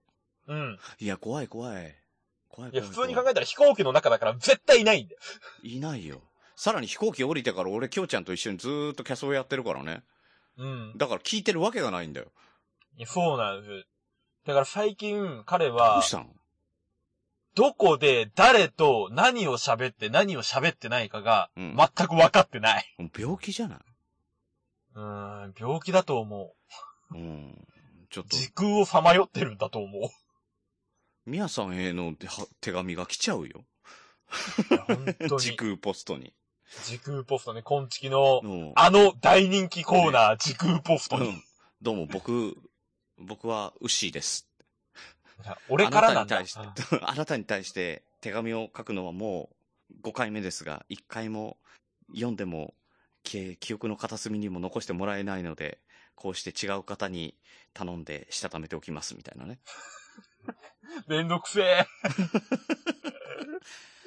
[0.48, 0.78] うん。
[1.00, 1.74] いや、怖い怖い。
[1.74, 1.96] 怖い
[2.50, 5.20] 怖いいや、普通に考えたら飛行機の中だから絶対いないんだよ。
[5.64, 6.22] いないよ。
[6.56, 10.04] さらに飛行機降りてから俺、きょうちゃんと一緒にずーっとキャスをやってるからね。
[10.60, 10.94] うん。
[10.96, 12.28] だから聞いてるわけがないんだよ。
[12.98, 13.88] いやそうなんです。
[14.46, 16.26] だから最近、彼どはうし、たの？
[17.56, 22.96] どこで誰と何を喋って何を喋ってないかが、うん全く分かってない。
[23.18, 23.80] 病気じゃない？
[24.96, 26.54] うーん、病気だと思
[27.12, 27.18] う。
[27.18, 27.68] うん。
[28.10, 30.10] ちょっと、時空をさまよってるんだと思う。
[31.26, 32.28] みやさんへの手
[32.60, 33.64] 手紙が来ちゃうよ。
[34.70, 35.40] いや本当に。
[35.42, 36.34] 時空ポストに。
[36.86, 41.30] 時空ポストね、今月の、うんあの大人気コーナー、時空ポストに。
[41.30, 41.44] うん
[41.82, 42.56] どうも、僕、
[43.24, 44.48] 僕はウッシーです。
[45.70, 46.38] 俺からなんだ。
[46.38, 49.50] あなたに対して、 あなたに対して手紙を書くのはも
[49.92, 51.58] う5回目ですが、1回も
[52.14, 52.74] 読んでも、
[53.24, 55.80] 記記憶の片隅にも残してもらえないので、
[56.16, 57.36] こうして違う方に
[57.74, 59.60] 頼んでしたためておきます、みたいなね。
[61.08, 61.88] めんどくせえ。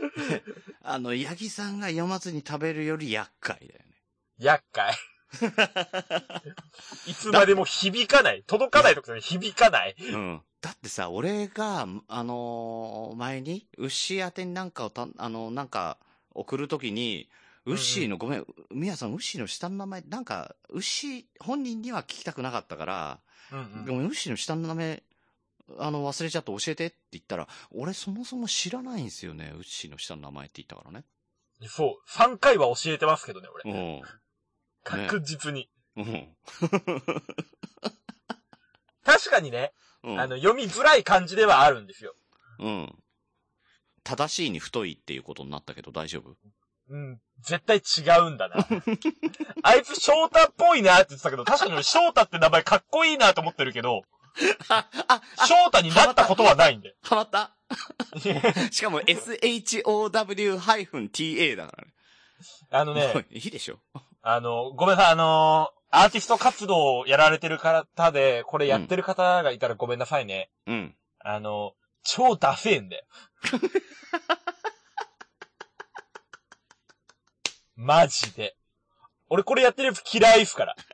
[0.83, 4.03] あの、ヤギさんが読まずに食べるより厄介だよね。
[4.39, 4.95] 厄介。
[7.07, 8.43] いつまでも響かない。
[8.47, 9.97] 届かないところに響かない。
[9.99, 10.43] うん。
[10.61, 15.99] だってさ、俺が、あのー前に、ウッシー宛てになんかをた、あのなんか、
[16.31, 17.29] 送るときに、
[17.66, 23.20] ウッシーの、ごめん、みやさん、ウッシーの下の名前、なんか、ウッシー、本人には聞きたくなかったから、
[23.53, 25.03] うんごめん、ウッシーの下の名前、
[25.79, 31.05] あの、忘れちゃって教えてって言ったら、俺そもそも知らないんですよね、ウッシーの下の名前って言ったからね。
[31.61, 31.68] うん。
[31.68, 32.09] そう。
[32.09, 33.72] 3回は教えてますけどね、俺。
[33.72, 34.03] うん。
[34.87, 35.68] 確実に。
[35.97, 36.28] うん。
[39.05, 39.72] 確かにね、
[40.03, 40.20] うん。
[40.20, 42.14] あの、読みづらい感じではあるんですよ。
[42.59, 42.95] うん。
[44.05, 46.34] 正しいに太いっていうことになったけど大丈夫？
[46.89, 47.20] うん。
[47.41, 47.80] 絶対違
[48.26, 48.66] うんだな。
[49.62, 54.03] あいつ翔太っぽいなって言ってたけど、確かに俺翔太って名前かっこいいなと思ってるけど、
[54.68, 56.95] あ、あ、翔太になったことはないんで。
[57.03, 57.57] はまった？
[58.70, 61.93] しかも SHOW-TA だからね。
[62.70, 63.80] あのねいいでしょ。
[64.29, 70.51] あの、ごめんなさい、あのーアーティスト活動をやられてる方で、これやってる方がいたらごめんなさいね。
[70.66, 70.97] うん。
[71.20, 73.05] あの、超ダセえんだよ。
[77.77, 78.57] マジで。
[79.29, 80.74] 俺これやってるやつ嫌いっすから。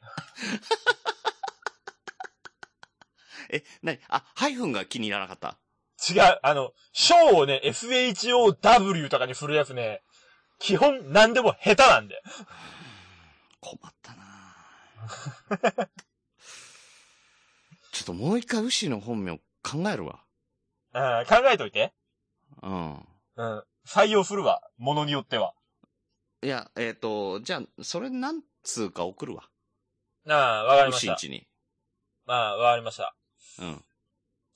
[3.51, 5.57] え、なにあ、ハイフンが気に入らなかった？
[6.09, 6.39] 違う。
[6.43, 10.03] あの、ショーをね、SHOW とかにするやつね、
[10.59, 12.23] 基本何でも下手なんだよ。
[13.63, 14.27] 困ったな
[17.93, 20.25] ちょっともう一回牛の本名考えるわ。
[20.95, 21.95] うん、考えといて。
[22.63, 23.09] うん。
[23.37, 23.65] うん。
[23.87, 24.61] 採用するわ。
[24.77, 25.55] ものによっては。
[26.43, 29.49] いや、えっ、と、じゃあ、それ何通か送るわ。
[30.29, 31.15] ああ、わかりました。
[31.15, 31.47] 牛んちに。
[32.27, 33.15] ああ、わかりました。
[33.61, 33.85] うん。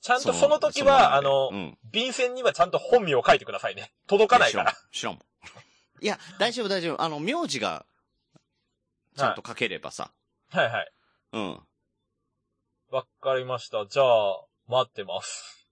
[0.01, 1.77] ちゃんとその時は、あの、うん。
[1.91, 3.93] 便箋にはちゃんと本名を書いてくださいね。
[4.07, 4.73] 届かないから。
[4.73, 4.91] 知らん。
[4.91, 5.23] 知らんもん。
[6.01, 7.01] いや、大丈夫大丈夫。
[7.01, 7.85] あの、名字が、
[9.17, 10.11] ちゃんと書ければさ。
[10.51, 10.91] はいはい。
[11.33, 11.59] うん。
[12.91, 13.85] わかりました。
[13.87, 15.67] じゃあ、待ってます。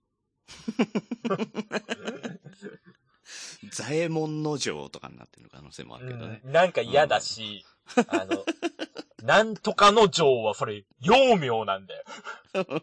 [3.72, 6.40] 左衛門の城とかになってる可能性もあるけどね。
[6.44, 7.64] うん、なんか嫌だし、
[8.08, 8.44] あの、
[9.22, 12.02] なんとかの城はそれ、幼名なんだよ。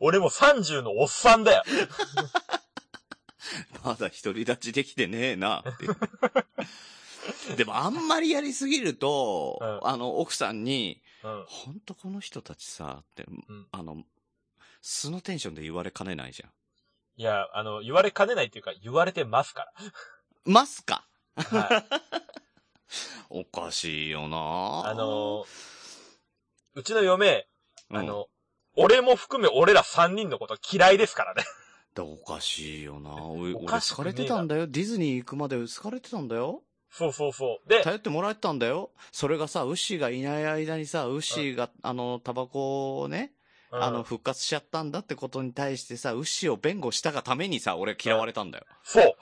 [0.00, 1.62] 俺も30のおっさんだよ。
[3.84, 5.86] まだ独り立ちできてねえなって。
[7.56, 11.44] でもあんまりやりすぎると、うんあの、奥さんに、うん。
[11.46, 14.04] ほんとこの人たちさ、って、んあの、
[14.80, 16.50] 素のテンションで言われかねないじゃん。
[17.16, 19.72] いや、あの、言われかねないっていうか、言われてますか。
[20.44, 21.06] ますか？
[21.36, 21.84] らはい。
[23.30, 25.46] おかしいよなあの、
[26.74, 27.48] うちの嫁、
[27.90, 28.28] うんあの、
[28.74, 31.44] 俺も含め俺ら3人のこと嫌いですからね。
[31.94, 34.66] だおかしいよなおい俺おかしく好かねえなれてたんだよ。
[34.66, 36.62] ディズニー行くまで好かれてたんだよ。
[36.92, 37.68] そうそうそう。
[37.68, 38.90] で、頼ってもらえてたんだよ。
[39.10, 43.32] それがさ、ウッシーがいない間にさ、ウッシーが、あの、タバコをね、
[43.72, 48.66] うんあの、復活しちゃったんだってことに対してさ、ウッシーを弁護したがためにさ、俺嫌われたんだよ。
[48.84, 49.14] そう。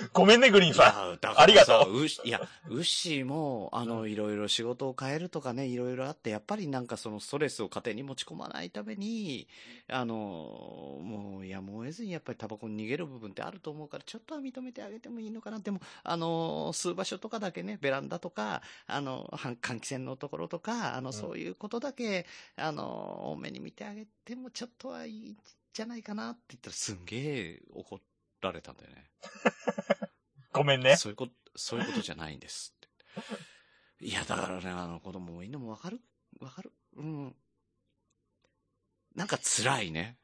[0.12, 9.48] ごめんね、グリーンいさや、だからありがさとウッシーいや、ウッシーも、あの、いろいろ仕事を変えるとかね、いろいろあって、やっぱりなんかそのストレスを家庭に持ち込まないために、
[9.88, 10.14] あの、
[11.02, 15.60] もう、やむを得ずにやっぱりタバコに逃げる部分ってあると思うから、ちょっとは認めてあげてもいいのかな。
[15.60, 21.12] でも、あの、吸う場所とかだけね、ベランダとか、あの、換換気扇のところとか、あの、ん。
[21.12, 22.26] そういうことだけ、
[22.56, 25.36] あの、多めに見てあげてもちょっとはいいん
[25.72, 28.00] じゃないかなって言ったら、すんげえ怒
[28.42, 29.10] られたんだよね。
[30.52, 30.96] ごめんね。
[30.96, 32.88] そういうこと、そういうことじゃないんですっ
[33.98, 34.06] て。
[34.06, 36.00] いや、だからね、あの子供もいいのもわかる？
[36.40, 36.72] わかる？
[36.96, 37.36] うん。
[39.14, 40.16] なんか辛いね。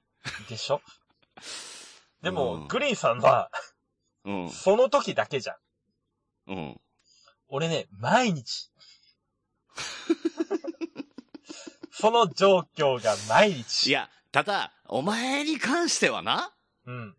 [0.48, 0.80] でしょ？
[2.22, 3.50] でも、うんグリーンさんは、
[4.24, 4.50] うん。
[4.50, 5.56] その時だけじゃん。
[6.52, 6.80] うん。
[7.48, 8.70] 俺ね、毎日。
[11.92, 13.88] その状況が毎日。
[13.88, 16.54] いや、ただ、お前に関してはな、
[16.86, 17.16] うん。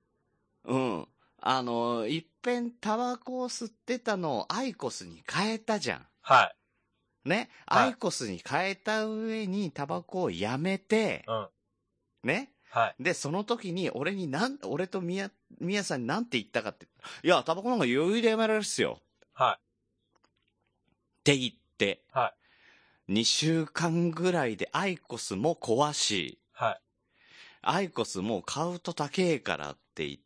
[0.68, 1.08] うん。
[1.40, 6.08] あの、いっぺんタバコを吸ってたのをアイコスに変えたじゃん。
[6.22, 6.52] は
[7.26, 7.30] い。
[7.30, 7.50] ね？
[7.66, 11.48] はいアイコスに変えた上にタバコをやめて、うん。
[12.24, 12.52] ね？
[12.70, 13.04] はい。
[13.04, 16.88] で、その時に俺になん、俺と宮、宮さんになんて言ったかって、
[17.24, 19.00] いや、タバコなんか余裕でやめられるっすよ。
[19.34, 19.56] はい。
[19.56, 22.34] って言って、は
[23.10, 26.82] 2週間ぐらいでアイコスも壊し、はい。
[27.62, 30.20] アイコスも買うと高えからって言っ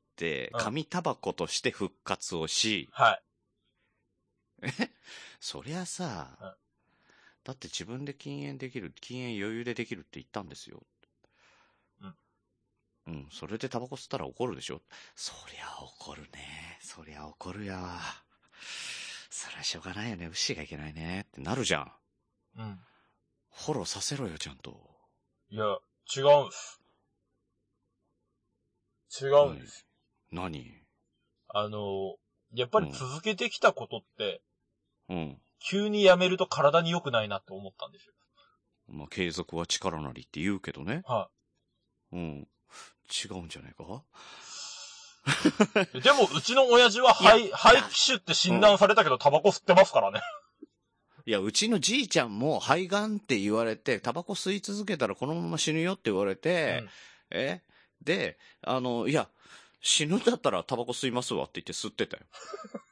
[0.57, 3.24] 紙タバコとして復活をし、はい。
[5.39, 6.53] そりゃさ、うん
[7.43, 10.84] だって自分で禁煙できる、禁煙余裕でできるって言ったんですよ。
[12.01, 12.15] うん。
[13.07, 14.84] うん、それでタバコ吸ったら怒るでしょ？
[15.15, 16.78] そりゃ怒るね。
[16.84, 17.80] そりゃ怒るよ。
[19.32, 20.28] そりゃしょうがないよね。
[20.28, 21.22] 牛がいけないね。
[21.22, 21.91] ってなるじゃん。
[22.57, 22.86] うん。
[23.49, 24.80] フォローさせろよ、ちゃんと。
[25.49, 25.65] いや、
[26.15, 26.80] 違うんです。
[29.19, 29.88] 違うんです。
[30.32, 30.71] 何？
[31.49, 32.15] あの、
[32.53, 34.41] やっぱり続けてきたことって、
[35.09, 35.41] うん。
[35.59, 38.13] 急にやめると体に良くないなって思ったんですよ。
[38.88, 41.03] まあ、継続は力なりって言うけどね。
[41.05, 41.29] は
[42.11, 42.47] うん。
[43.09, 44.03] 違うんじゃないか？
[45.93, 46.01] い。
[46.01, 50.21] でも、うちの親父は肺、肺気腫って診断されたけど、タバコ吸ってますからね。
[51.25, 56.84] いや、うちのじいちゃんも肺がんって言われて、タバコ吸い続けたらこのまま死ぬよって言われて、
[57.29, 57.61] え？
[58.01, 59.29] で、あの、いや、
[59.82, 62.23] 死ぬんだったらタバコ吸いますわって言って吸ってたよ。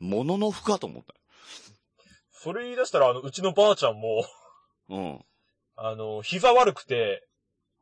[0.00, 1.14] もののふかと思った
[2.30, 4.26] それ言い出したら、あの、うちのばあちゃんも、よ。
[4.88, 5.24] うん。
[5.76, 7.28] あの、膝悪くて、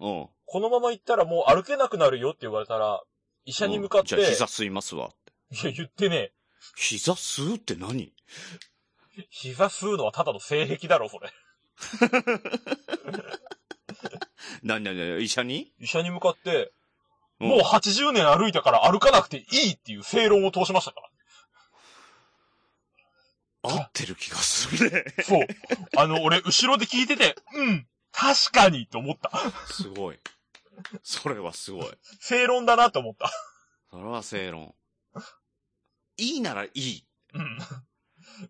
[0.00, 0.28] うん。
[0.46, 3.04] このまま行ったらもう歩けなくなるよって言われたら、
[3.44, 5.32] 医者に向かって、うんじゃあ膝吸いますわって。
[5.62, 6.32] いや、言ってね
[6.76, 8.12] 膝吸うって何？
[9.18, 11.30] え、膝吸うのはただの性癖だろ、それ。
[14.62, 15.22] 何何何？
[15.22, 16.77] 医者に、医者に向かって、うん
[17.38, 21.08] もう80年歩いたから歩かなくていいっていう正論を通しましたから。
[23.62, 25.04] 合ってる気がするね。
[25.22, 25.46] そう。
[25.96, 29.30] あの、俺、後ろで聞いてて、うん、確かにって思った。
[29.72, 30.18] すごい。
[31.02, 31.86] それはすごい。
[32.20, 33.30] 正論だなって思った。
[33.90, 34.74] それは正論。
[36.16, 37.04] いいならいい。
[37.34, 37.58] うん。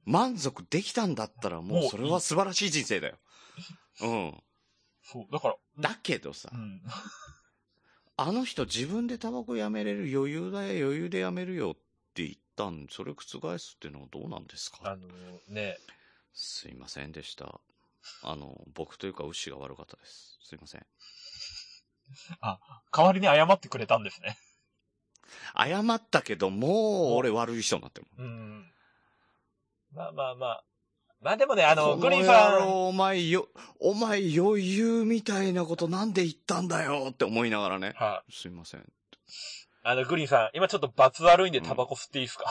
[0.05, 3.17] 満足できたんだったらももううそれは素晴らしい人生だよ。
[4.03, 4.43] うん。
[5.03, 5.27] そう。
[5.33, 6.83] だから、だけどさう、ん。
[8.21, 11.75] あの人自分でタバコやめれる余裕だよ、余裕でやめるよっ
[12.15, 14.79] て言ったんそれ覆すっていうのはどうなんですか？
[14.83, 15.07] あの
[15.49, 15.79] ね、
[16.35, 17.61] すいませんでした。
[18.25, 20.37] あの、僕というか牛が悪かったです。
[20.43, 20.87] すいません。
[22.91, 24.37] 代わりに謝ってくれたんですね。
[25.57, 28.27] 謝ったけど、もう俺悪い人になってるもん。
[28.27, 28.73] うん。
[29.95, 30.65] まあまあまあ。
[31.21, 33.49] まあでもね、あの、こグリーンさん、お前よ、
[33.81, 37.95] お前余裕みたいなことなんで言ったんだよって思いながらね。
[37.97, 38.33] はい。
[38.33, 38.85] すいません。
[39.83, 42.45] あの、グリーンさん、今ちょっと罰悪いんでタバコ吸っていいですか、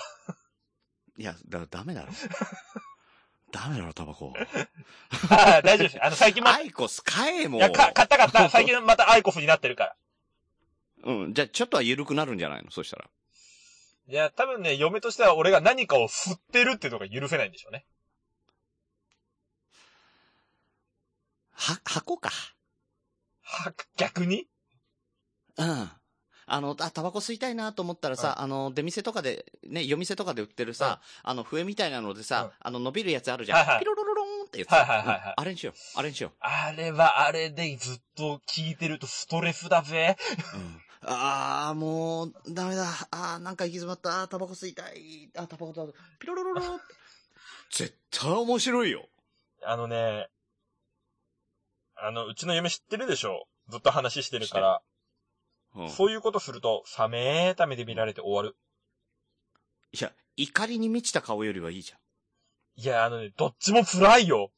[1.17, 2.11] いや、だ、ダメだろ。
[3.51, 4.33] ダメだろ、タバコ。
[5.29, 6.03] ああ、大丈夫です。
[6.03, 7.61] あの、最近ま、いアイコス買えもう。
[7.61, 8.49] や、か、買った買った。
[8.49, 9.95] 最近またアイコスになってるから。
[11.05, 11.33] うん。
[11.33, 12.71] じゃあ、ちょっとは緩くなるんじゃないの？
[12.71, 13.09] そしたら。
[14.09, 17.85] いや、多分ね、嫁としては俺が何かを吸ってるっていうのが許せないんでしょうね。
[21.57, 22.29] は、箱か。
[23.41, 24.47] は、逆に？
[25.57, 25.89] うん。
[26.49, 33.57] あの、あ、タバコ吸いたいなと思ったらさ、あの、出店とかで、ね、夜店とかで売ってるさ、あの、笛みたいなのでさ、うんあの、伸びるやつあるじゃん。
[33.57, 34.71] はいはいピロロロローンってやつ。
[34.71, 35.99] はいはいはいはいうんあれにしよう。
[35.99, 40.15] あれにしよあれはあれでずっと聞いてるとストレスだぜ。
[40.53, 40.57] う。
[40.57, 40.81] うん。
[41.01, 42.85] あー、もう、ダメだ。
[43.11, 44.21] あー、なんか行き詰まった。
[44.21, 45.29] あータバコ吸いたい。
[45.35, 45.85] あ、タバコだ。
[46.19, 46.93] ピロロロロって
[47.71, 49.09] 絶対面白いよ。
[49.63, 50.29] あのね、
[52.01, 53.47] あの、うちの嫁知ってるでしょ？
[53.69, 54.81] ずっと話してるから。
[55.75, 55.89] うん。
[55.89, 58.55] そういうことすると、冷めた目で見られて終わる。
[59.91, 61.99] いや、怒りに満ちた顔よりはいいじゃん。
[62.81, 64.51] いや、あのね、どっちも辛いよ。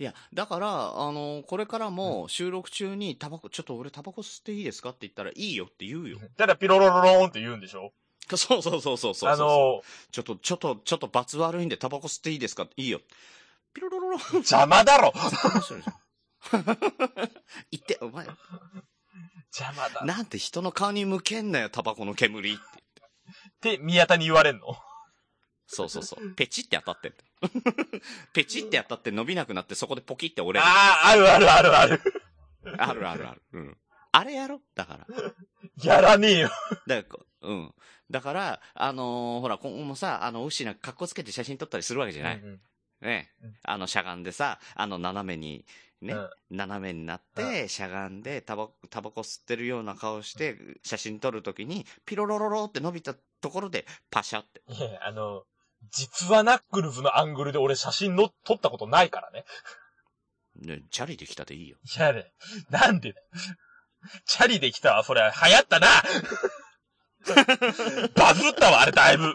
[0.00, 6.18] いや、だから、あの、これからも収録中にタバコ、ちょっと俺タバコ吸っていいですかって言ったらいいよって言うよ。
[6.36, 7.92] ただピロロロローンって言うんでしょ？
[8.36, 9.82] そうそうそうそうそうあの、
[10.12, 13.00] ちょっと、ちょっと、ちょっと罰悪いんでタバコ吸っていいですかいいよ。
[13.74, 14.18] ピロロロロ。
[14.34, 15.30] 邪魔だろ面
[15.62, 15.94] 白いじゃん
[17.70, 20.00] 言って、お前、邪魔だ。
[20.02, 23.76] っなんて人の顔に向けんなよ、タバコの煙って。
[23.76, 24.76] て宮田に言われんの？
[25.66, 26.34] そうそうそう。
[26.34, 27.14] ペチって当たってん
[28.32, 30.66] ペチってやったって伸びなくなってそこでポキって折れる。
[30.66, 32.02] ああ、あるあるあるある。
[32.78, 33.42] あるあるある。
[33.52, 33.78] うん。
[34.12, 34.62] あれやろ？
[34.74, 35.06] だから。
[35.82, 36.50] やらねえよ。
[36.86, 37.74] だから、うん。
[38.10, 42.38] だから、あのーほら、今後もさ、あの、牛なんか格好つけて写真撮ったりするわけじゃない？
[42.38, 42.60] うん
[43.02, 43.56] ねうん。
[43.62, 45.66] あの、しゃがんでさ、あの、斜めに、
[46.00, 54.62] ね、うん斜めになって、しゃがんで、タバコ、タバコ吸ってるような顔して、写真撮るときに、ピロロロロって伸びたところで、パシャって。
[55.02, 55.44] あの、
[55.90, 59.44] 実はナックルズのアングルで俺写真の撮ったことないからね。
[60.56, 61.76] ね、チャリできたでいいよ。
[61.96, 62.32] いやね、
[62.70, 63.26] なんでだよ
[64.24, 65.88] チャリできたわ、それ、流行ったな
[68.14, 69.34] バズったわ、あれだいぶ。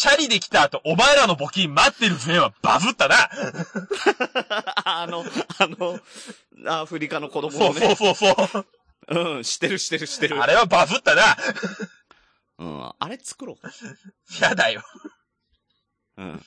[0.00, 3.28] チャリできた後、お前らの募金待ってるぜはバズったな
[4.82, 5.22] あの、
[5.58, 6.00] あの、
[6.66, 7.94] アフリカの子供そうをね。
[7.96, 8.66] そうそうそう。
[9.08, 10.42] うん、してるしてるしてる。
[10.42, 11.36] あれはバズったな
[12.56, 13.58] うん、あれ作ろ
[14.40, 14.82] やだよ。
[16.16, 16.22] う。
[16.22, 16.46] うん。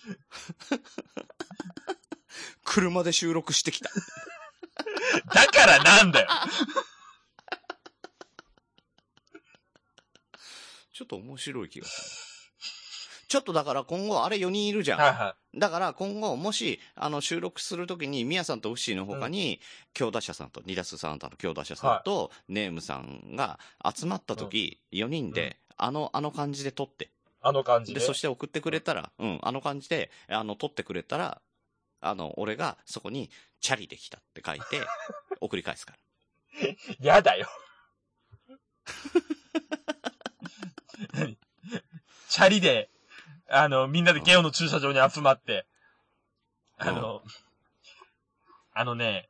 [2.65, 3.91] 車で収録してきた。
[5.31, 6.29] だからなんだよ。
[10.91, 12.32] ちょっと面白い気がする。
[13.34, 14.99] ちょっとだから今後、あれ4人いるじゃん。
[14.99, 19.59] はいはだから今後、もし、あの、収録するときに、ミヤさんとウッシーの他に、
[19.95, 27.05] 強打者さんと、ニダスサンタの強打者さんと、ネームさんが集まったとき、4人で、あの、あの感じで撮って。
[27.05, 27.07] い。
[27.41, 28.05] あの感じで、で。
[28.05, 31.41] そして送ってくれたら、うん、あの感じで、あの、撮ってくれたら、
[32.01, 33.31] あの、俺がそこに、
[33.61, 34.79] チャリできたって書いて、
[35.41, 35.99] 送り返すから。
[36.99, 37.47] やだよ。
[41.13, 41.36] 何？
[42.29, 42.92] チャリで、
[43.53, 45.65] あの、みんなでゲオの駐車場に集まって、
[46.77, 47.21] あの、
[48.73, 49.29] あのね、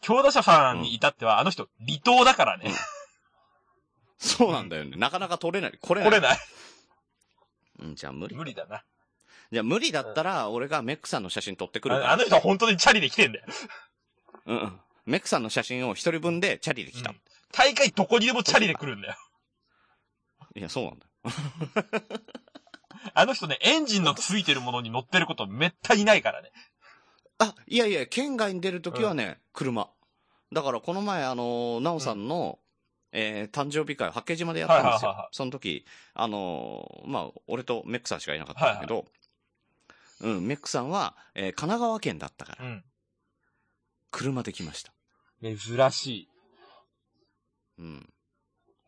[0.00, 2.72] 強打者さんに至っては、あの人、離島だからね。
[4.18, 4.96] そうなんだよね。
[4.96, 5.78] なかなか撮れない。
[5.80, 6.10] これない。
[6.10, 6.38] 来れない。
[7.80, 8.34] うん、じゃあ無理。
[8.34, 8.82] 無理だな。
[9.52, 12.10] じゃあ無理だったら、俺がメックさんの写真撮ってくるから。
[12.10, 13.46] ああの人は本当にチャリで来てんだよ。
[14.46, 14.80] うんうん。
[15.06, 17.10] メックさんの写真を一人分でチャリで来た。
[17.10, 19.16] うん大会どこにでもチャリで来るんだよ。
[20.54, 22.30] いや、そうなんだよ。
[23.14, 26.50] あの人ね、エンジンのついてるものに乗ってることめったにないからね。
[27.38, 29.90] あ、いやいや、県外に出るときはね、車。
[30.52, 32.58] だからこの前、あの、なおさんの、
[33.12, 35.08] えー誕生日会を八景島でやったんですよ。
[35.08, 39.06] はいはいはいはいその時、あのーまあ、俺とメックさんしかいなかったんだけど、
[40.20, 42.84] うん、メックさんは、えー神奈川県だったから、うん。
[44.10, 44.92] 車で来ました。
[45.42, 46.28] 珍し
[47.78, 48.10] うん。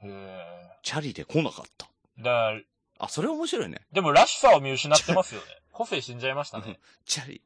[0.03, 0.07] い。
[0.07, 1.87] へチャリで来なかった。
[2.19, 2.61] ーだから、
[3.01, 3.81] あ、それ面白いね。
[3.93, 5.47] でもらしさを見失ってますよね。
[5.73, 6.79] 個性死んじゃいましたね。
[7.07, 7.43] チャリ。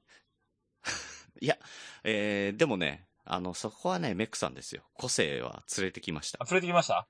[1.40, 1.56] いや、
[2.02, 4.82] えー、でもね、あの、そこはね、メックさんですよ。
[4.94, 6.44] 個性は連れてきましたあ。
[6.46, 7.06] 連れてきました？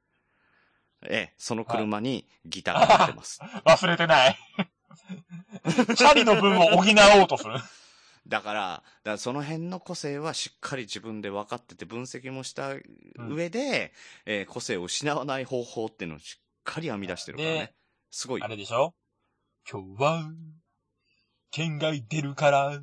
[1.06, 3.40] ええ、その車にギターが乗ってます。
[3.66, 4.38] 忘れてない。
[5.96, 6.84] チャリの分を補
[7.20, 7.54] おうとする。
[8.26, 12.74] だから、だからその辺の個性はしっかり自分で分かってて分析もした
[13.18, 13.92] 上で、
[14.24, 17.74] えー個性を失わない方法っていうのをしっかり編み出してるからね。
[18.14, 18.48] ねすごいあ。
[18.48, 18.94] れでしょ？
[19.70, 20.30] 今日は、
[21.50, 22.80] 県外出るから、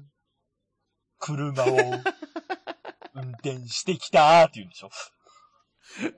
[1.19, 1.67] 車を
[3.13, 4.89] 運転してきたーって言うんでしょ？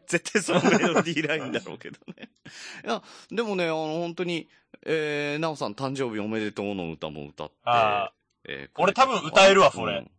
[0.07, 2.29] 絶対そのメロディーラインだろうけどね。
[2.85, 4.47] いや、でもね、あの、本当に、
[4.85, 8.13] えー、なおさん誕生日おめでとうの歌も歌って、あ
[8.45, 9.97] えー俺多分歌えるわそれ。
[9.97, 10.11] うん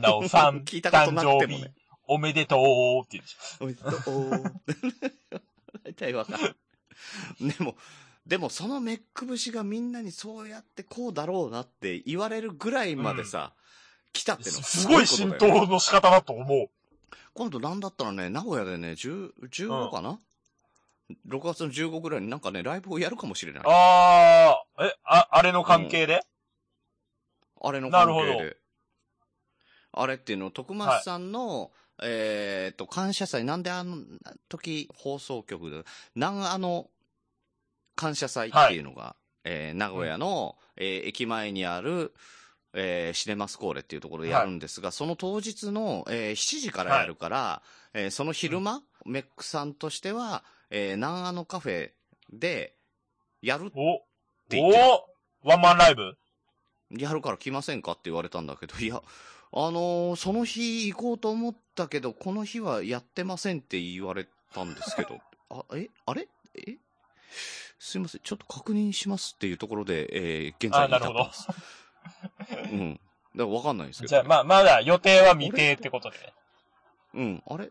[0.00, 1.70] なおさん、 聞いたこと誕なくてもね生日、
[2.08, 3.64] おめでとうって言うんでしょ？
[3.64, 4.60] おめでとう。
[5.84, 6.56] 大体わかる。
[7.40, 7.76] でも、
[8.26, 13.52] でもそのメック節がみんなにそうやってこうだろうなって言われるぐらいまでさ、
[14.12, 16.70] 来たってのはすごい浸透の仕方だと思う。
[17.34, 20.18] 今度なんだったらね、名古屋でね、10 15かな、
[21.28, 23.62] ?6 月の15ぐらいになんかね、ライブをやるかもしれない。
[23.66, 26.20] あー、え、あ、あれの関係で、
[27.60, 28.56] あれの関係なるほで。
[29.92, 31.70] あれっていうの、徳松さんの、
[32.02, 33.96] えーっと、感謝祭、なんであの
[34.48, 35.84] 時放送局で、
[36.14, 36.88] なんあの
[37.94, 42.14] 感謝祭っていうのが、えー名古屋の、えー駅前にある、
[42.74, 47.62] えーシネマスコーレっていうところでやるんですが、その当日の、えー7時からやるから、
[47.94, 51.90] えーその昼間、メックさんとしては、えー、南あのカフェ
[52.32, 52.76] で
[53.42, 53.98] やる、お、
[54.48, 54.84] て言ってる。
[55.44, 56.16] おワンマンライブ？
[56.96, 59.02] やるから来ませんかって言われたんだけど、いや、
[59.54, 66.28] あのーその日行こうと思ったけど、この日はやってませんって言われたんですけど、 あ、え、あれ？
[66.54, 66.76] え？
[67.78, 71.48] すいません、ちょっと確認しますっていうところで、えー、現在に至ってます。
[72.72, 72.94] うん。
[72.94, 73.02] だか
[73.36, 74.08] らわかんないですけど。
[74.08, 76.32] じゃあ、まあ、まだ予定は未定ってことでね。
[77.14, 77.70] うん、あれ？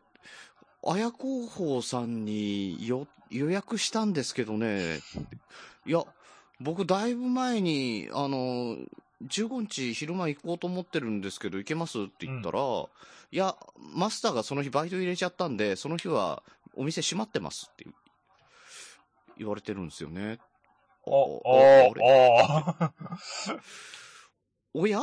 [0.83, 4.99] 綾広報さんによ予約したんですけどね、
[5.85, 6.03] いや、
[6.59, 8.77] 僕だいぶ前に、あの、
[9.29, 11.99] 15日昼間行こうと思ってるんですけど、行けます？
[12.03, 13.55] って言ったら、いや、
[13.93, 16.43] マスターがその日バイト入れちゃったんで、その日は
[16.75, 17.85] お店閉まってますって
[19.37, 20.39] 言われてるんですよね。
[21.03, 22.91] お、おお、あれ？
[24.73, 25.01] お、 おや？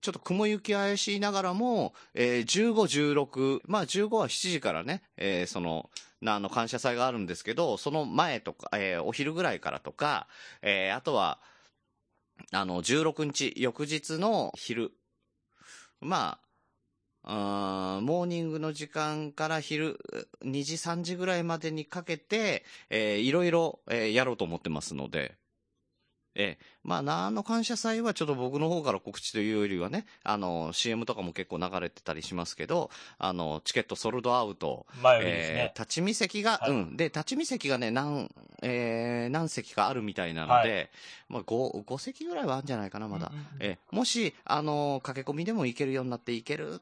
[0.00, 10.28] ちょっと雲行き怪しいながらも、えー15、16、まあ15は7時からね、えーその、なあの感謝祭があるんですけど、その前とか、えーお昼ぐらいからとか、
[10.62, 11.40] えーあとは、
[12.52, 14.92] あの、16日、翌日の昼、
[16.00, 16.40] ま
[17.22, 19.98] あ、モーニングの時間から昼
[20.42, 25.36] 2時、3時ぐらいまでにかけて、えーいろいろ、えーやろうと思ってますので、
[26.40, 35.60] ええ、まあ、なの感謝祭はちょっと僕の方から告知というよりはね、あの、CM とかも結構流れてたりしますけど、あの、チケットソルドアウト、前よりですね。
[35.60, 36.70] えー立ち見席が、はい。
[36.70, 36.96] うん。
[36.96, 38.30] で、立ち見席がね、何、
[38.62, 40.90] えー何席かあるみたいなので、
[41.28, 43.32] まあ、5、5席ぐらいはあるんじゃないかな、まだ。
[43.32, 43.46] うんうんうん。
[43.58, 46.80] えーもし、あの、駆け込みでも行けるようになって行ける、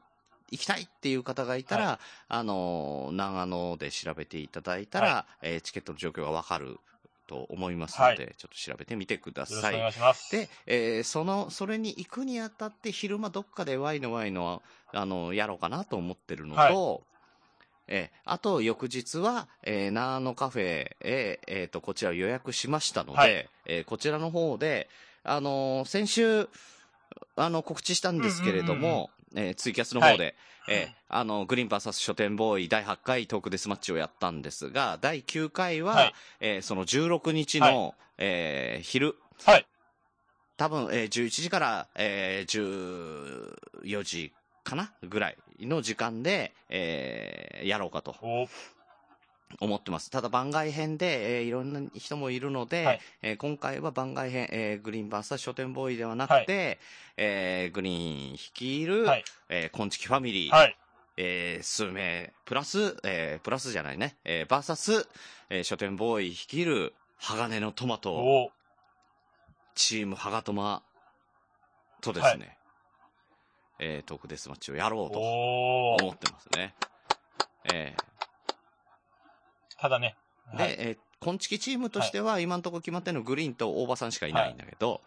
[0.51, 1.99] 行きたいっていう方がいたら、は
[2.29, 6.79] あの、長野で調べていただいたら、はえーチケットの状況がわかる
[7.27, 9.75] と思いますので、はちょっと調べてみてください。
[9.75, 10.31] お願いします。
[10.31, 14.63] で、えーその、それに行くにあたって昼間どっかでワイのワイの、
[14.93, 16.99] あの、やろうかなと思ってるのと、はい。
[17.89, 20.63] えーあと翌日は、えー、ナーノカフェ
[21.01, 23.49] へ、えーと、こちら予約しましたので、はい。
[23.65, 24.89] えーこちらの方で、
[25.23, 26.49] あのー先週、
[27.35, 30.35] あの、告知したんですけれども、えーツイキャスの方で、はい
[30.67, 36.13] えーあの、グリーンバーサス書店ボーイ第8回トークデスマッチをやったんですが、第9回は、はい。
[36.41, 39.15] えーその16日の、はえー昼、
[39.45, 39.65] はい。
[40.57, 43.53] 多分、えー11時から、えー
[43.89, 48.15] 14時かなぐらいの時間で、えーやろうかと。
[48.21, 48.47] お、
[49.59, 50.09] 思ってます。
[50.11, 56.79] ただ番外編で、えーいろんな人もいるので、はいえー今回は番外編、えーグリーンバーサス書店ボーイではなくて、
[57.15, 59.23] えーグリーン率いる、はい。
[59.49, 60.77] えー、こんちきファミリー、はい。
[61.17, 65.07] えー数名、プラス、えープラスじゃないね、えーバーサス、
[65.49, 68.51] えー書店ボーイ率いる、鋼のトマト、お、
[69.75, 70.83] チームハガトマ
[72.01, 72.57] とですね、
[73.79, 76.75] えートークデスマッチをやろうとお思ってますね。
[77.73, 77.95] え
[79.77, 80.15] ただね。
[80.53, 85.01] ーで、はいえー、コンチキチームとしては、今のところ決まってるのグリーンと大場さんしかいないんだけど、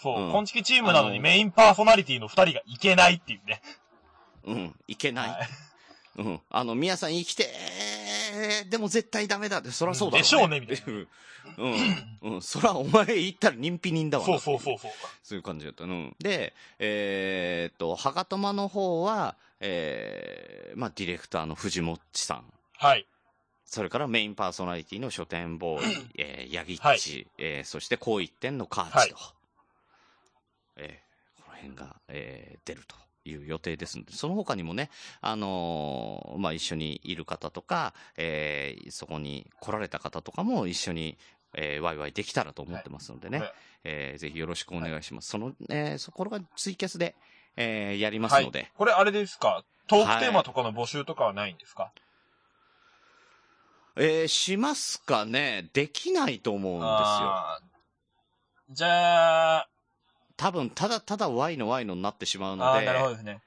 [0.00, 3.62] そう、うんコンチキチームなのにメインパーソナリティの二人がいけないっていうね。
[4.44, 5.28] うん、いけない。
[5.30, 5.48] はい
[6.18, 6.40] うん。
[6.50, 10.92] あの、宮さん生きてーでも絶対ダメだって、そらそうだろでしょうねみたいな。
[11.58, 12.34] うん。
[12.34, 12.42] うん。
[12.42, 14.38] そらお前言ったら人否人だわな。
[14.38, 14.90] そうそうそうそう。
[15.22, 15.84] そういう感じだった。
[15.84, 16.16] うん。
[16.18, 22.44] で、えーっと、はがとまの方は、えー、まあ、ディレクターの藤もっちさん。
[22.78, 23.06] はい。
[23.66, 27.26] それからメインパーソナリティの書店ボーイ、えー、ヤギッチ、はい。
[27.38, 29.16] えーそしてこう一点のカーチと。
[30.76, 32.94] えーこの辺が、えー出ると
[33.28, 34.88] いう予定ですので、その他にもね、
[35.20, 41.18] あのーまあ、一緒にいる方とか、えーそこに来られた方とかも一緒に、
[41.54, 43.52] えーワイワイできたらと思ってますのでね、はい。
[43.84, 45.28] えーぜひよろしくお願いします。
[45.28, 47.16] その、えーそこがツイキャスで、
[47.56, 48.44] えーやりますはい。
[48.44, 48.70] ので、。
[48.76, 49.64] これあれですか？
[49.88, 51.92] トークテーマとかの募集とかはないんですか、
[53.96, 55.70] えーしますかね？
[55.72, 56.88] できないと思うんです
[57.22, 57.60] よ。
[58.70, 59.68] じゃあ、
[60.36, 63.40] 多分、ただただ Y の Y のになってしまうので、なるほどですね。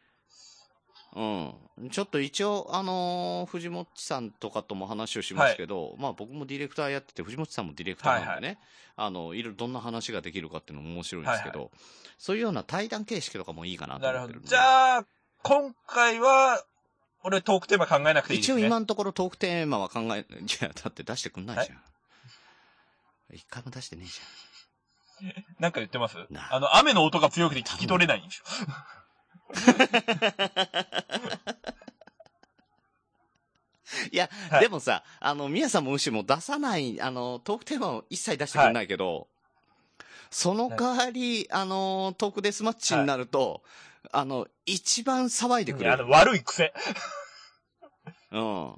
[1.16, 1.90] うん。
[1.92, 8.60] ちょっと一応、あのー藤本さんとかとも話をしますけど、まあ僕もディレクターやってて、藤本さんもディレクターなんでね、
[8.96, 11.70] あの、いろいろどんな話ができるかっていうのも面白いんですけど、
[12.18, 14.44] そういうような対談形式とかもいいかなとなるほど思ってるん。
[14.44, 14.50] で。
[14.50, 15.06] じゃあ、
[15.44, 16.64] 今回は、
[17.24, 18.62] 俺トークテーマ考えなくていいですね。
[18.62, 21.82] 一応今のところトークテーマは考え、いや、だって出してくんないじゃん。
[23.36, 24.20] 一回も出してねえじ
[25.60, 26.16] なんか言ってます？
[26.30, 28.46] なあの、雨の音が強くて聞き取れないんですよ。
[33.92, 34.10] ゃん。
[34.12, 39.28] いや、はいでもさ、あの、宮さんも牛も出さない、あの、トークテーマを一切出してくんないけど、
[40.32, 43.62] その代わり、あの、トークデスマッチになると、
[44.12, 45.94] あの、一番騒いでくれる。
[45.94, 46.74] あの、悪い癖。
[48.32, 48.76] うん。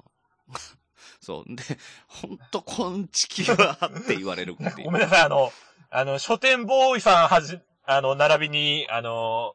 [1.20, 1.54] そう。
[1.54, 1.62] で、
[2.08, 5.52] ほんと、こんちきはって言われるっていうごめんなさい、あの、
[5.90, 9.54] あの、書店ボーイさんはじ、あの、並びに、あの、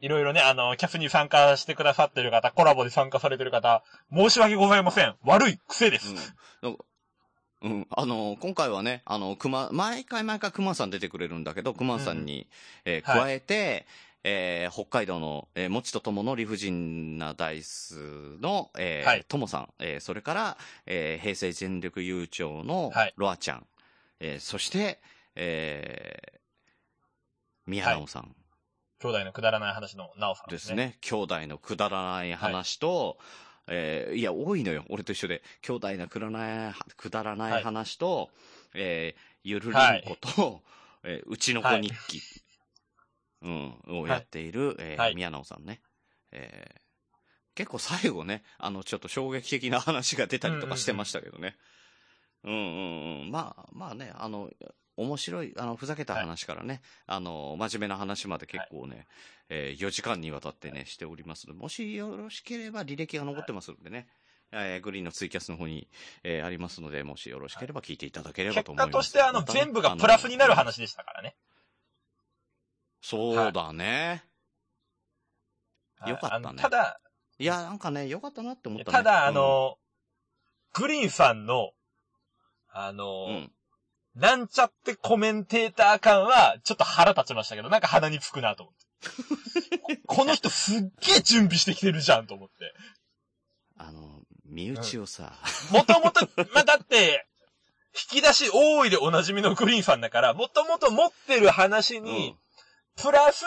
[0.00, 3.82] いろいろね、あの、キャスに参加してくださってる方、コラボで参加されてる方、
[4.12, 5.14] 申し訳ございません。
[5.24, 6.14] 悪い癖です。
[6.62, 6.78] うん。
[7.62, 12.46] うん、あの、今回はね、あの、熊、毎回毎回熊さん出てくれるんだけど、熊さんに、
[12.84, 13.86] えーはい加えて、
[14.24, 19.24] えー北海道の、えー、もちとともの理不尽なダイスの、えーはい。
[19.28, 20.56] ともさん、えーそれから、
[20.86, 23.14] えー平成全力悠長のはい。
[23.16, 23.66] ロアちゃん、
[24.20, 25.00] えーそして、
[25.36, 26.38] えー、
[27.66, 28.34] 宮直さん。
[29.00, 30.76] 兄弟のくだらない話のなおさんでですすね。
[30.76, 30.98] ね。
[31.02, 33.18] 兄弟のくだらない話と、
[33.66, 34.84] えーいや、多いのよ。
[34.88, 35.42] 俺と一緒で。
[35.60, 38.30] 兄弟のくだらない、くだらない話と、
[38.72, 40.62] えーゆるりんこと、
[41.02, 42.22] えーうちの子日記、
[43.44, 43.48] う
[43.92, 45.80] ん、をやっている、えーはい宮直さんね。
[46.32, 46.84] えー
[47.56, 51.56] 結構最後ね、あの、ちょっと衝撃的な話が出たりとかしてましたけどね。
[52.42, 53.30] うんうんうん。
[53.30, 54.50] まあ、まあね、あの、
[54.96, 59.06] 面白い、あの、ふざけた話からね、あの、真面目な話まで結構ね、
[59.48, 64.08] えー4時間にわたってね、しておりますので、もしよろしければ履歴が残ってますのでね、
[64.50, 65.88] えーグリーンのツイキャスの方に、
[66.24, 68.92] えーありますので、もしよろしければ聞いていただければ結と思います。
[68.92, 71.36] 果としてあの、全部がプラスになる話でしたからね。
[73.04, 74.24] そうだね。
[75.98, 76.98] はいよかったねただ、
[77.38, 78.96] いや、なんかね、よかったなって思ったね。
[78.96, 79.76] ただ、あの、
[80.72, 81.72] グリーンさんの、
[82.72, 83.52] あうん、の、うん。
[84.14, 89.78] なんちゃってコメンテーター感は、ちょっと腹立ちましたけど、なんか鼻につくなと思って。
[89.78, 92.74] こ この人すっげえ準備してきてるじゃんと思って。
[93.76, 95.34] あの、身内をさ、
[95.72, 97.26] もともと、まあ、だって、
[98.10, 102.36] 引き出し多いでおなじみのグリーンさんだから、もともと持ってる話に、
[102.96, 103.44] プラス、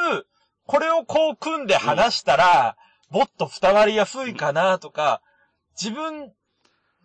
[0.65, 2.78] これをこう組んで話したら、
[3.10, 5.22] もっと伝わりやすいかなとか、
[5.82, 6.34] 自分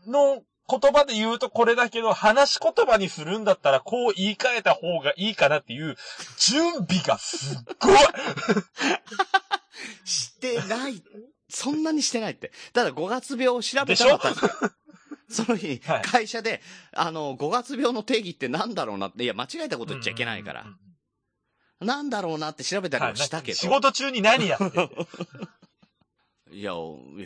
[0.07, 5.97] の言葉で言うとこれだけど、話し言葉にするんだったらこう言い換えた方がいいかなっていう、
[6.39, 7.97] 準備がすっごい
[10.05, 11.03] してない。
[11.49, 12.53] そんなにしてないって。
[12.73, 14.19] ただ5月病を調べたら
[15.29, 16.61] その日、はい会社で、
[16.93, 20.77] あの、5月病の定義ってなんだろうなって、いや、間違えたこと言っちゃいけないからうんうん。
[21.83, 23.59] なんだろうなって調べたりはいもしたけど。
[23.59, 25.07] 仕事中に何やってて
[26.53, 26.75] いや、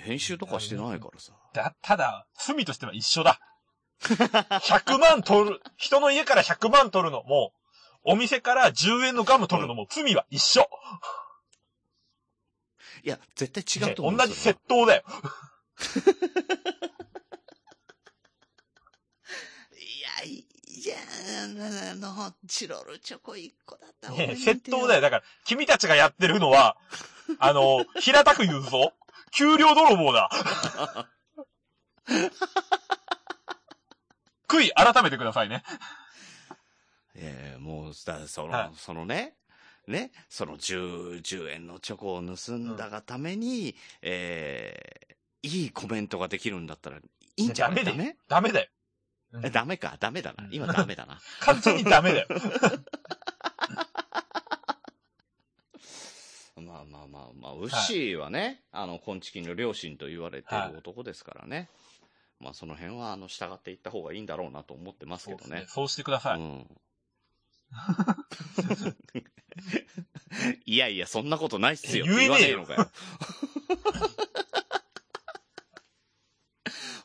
[0.02, 1.32] 編集とかしてないからさ。
[1.52, 3.40] だ、ただ、罪としては一緒だ。
[4.00, 7.52] 100万取る、人の家から100万取るのも、
[8.04, 10.68] お店から10円のガム取るのも罪は一緒。
[13.02, 14.18] いや、絶対違うとね思う。
[14.18, 15.04] 同じ窃盗だよ。
[19.76, 20.10] いや、
[20.86, 20.96] いや、
[21.90, 25.00] あの、チロルチョコ1個だったね窃盗だよ。
[25.00, 26.76] だから、君たちがやってるのは、
[27.40, 28.92] あの、平たく言うぞ。
[29.32, 30.30] 給料泥棒だ。
[34.46, 35.64] 悔い改めてくださいね。
[37.16, 39.34] ええもう、だその、はいそのね、
[39.88, 44.78] ね、その10、10円のチョコを盗んだがために、え
[45.10, 47.00] えいいコメントができるんだったら、い
[47.36, 48.70] いんじゃないダメダメダメだよ。
[49.42, 50.48] えダメか、ダメだな。
[50.50, 51.20] 今ダメだな。
[51.40, 52.28] 完全にダメだよ。
[56.56, 61.68] まあまあまあまあ、ウッシーはね、あの、コンチキの両親と言われている男ですからね。
[62.40, 65.64] まあその辺は、あの、従っていった方がいいんだろうなと思ってますけどねそうね。。
[65.68, 66.38] そうしてください。
[66.38, 66.66] うん。
[70.64, 72.04] いやいや、そんなことないっすよ。
[72.06, 72.90] 言えねえのかよ。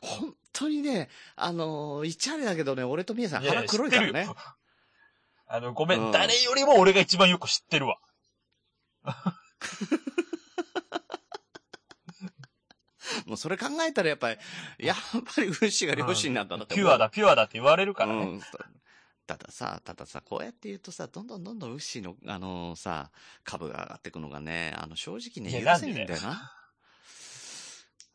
[0.00, 4.36] 本当にね、あのー、言っちゃあれだけどね、俺とみやさん腹黒いからねよ。
[5.46, 7.98] あの、ごめん,、うん誰よりも俺が一番よく知ってるわ。
[13.26, 14.38] もうそれ考えたらやっぱり、
[14.78, 14.96] やっ
[15.34, 16.86] ぱりウッシーが両親なんだなって思う。
[16.86, 18.22] ピュアだ、ピュアだって言われるからね。
[18.22, 18.40] うん。
[19.26, 23.10] たださ、たださ、こうやって言うとさ、どんどんどんどんウッシーの、あのさ、
[23.44, 26.52] 株が上がっていくのがね、あの、正直ね、許せないんだよな。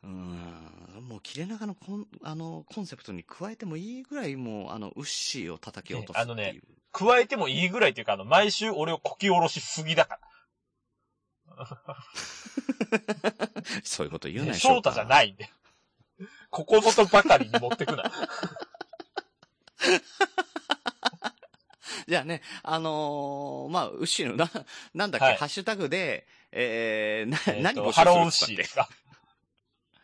[0.04, 6.36] うーん、もう切れ長のコン、あの、コンセプトに加えてもいいぐらいもう、あの、ウッシーを叩き落とすっていう。
[6.36, 6.62] ねあのね
[6.94, 10.20] 加えてもいいぐらいっていうか、あの、毎週俺をこき下ろしすぎだか
[13.84, 14.58] そういうこと言うなよ。
[14.58, 15.50] 翔太じゃないんで。
[16.50, 18.04] ここぞとばかりに持ってくな。
[22.08, 24.50] じゃあね、あのーまあ、ウッシーのな、
[24.94, 27.92] なんだっけ、はいハッシュタグで、えー、な、えーと何募
[28.32, 28.88] 集するっーですか？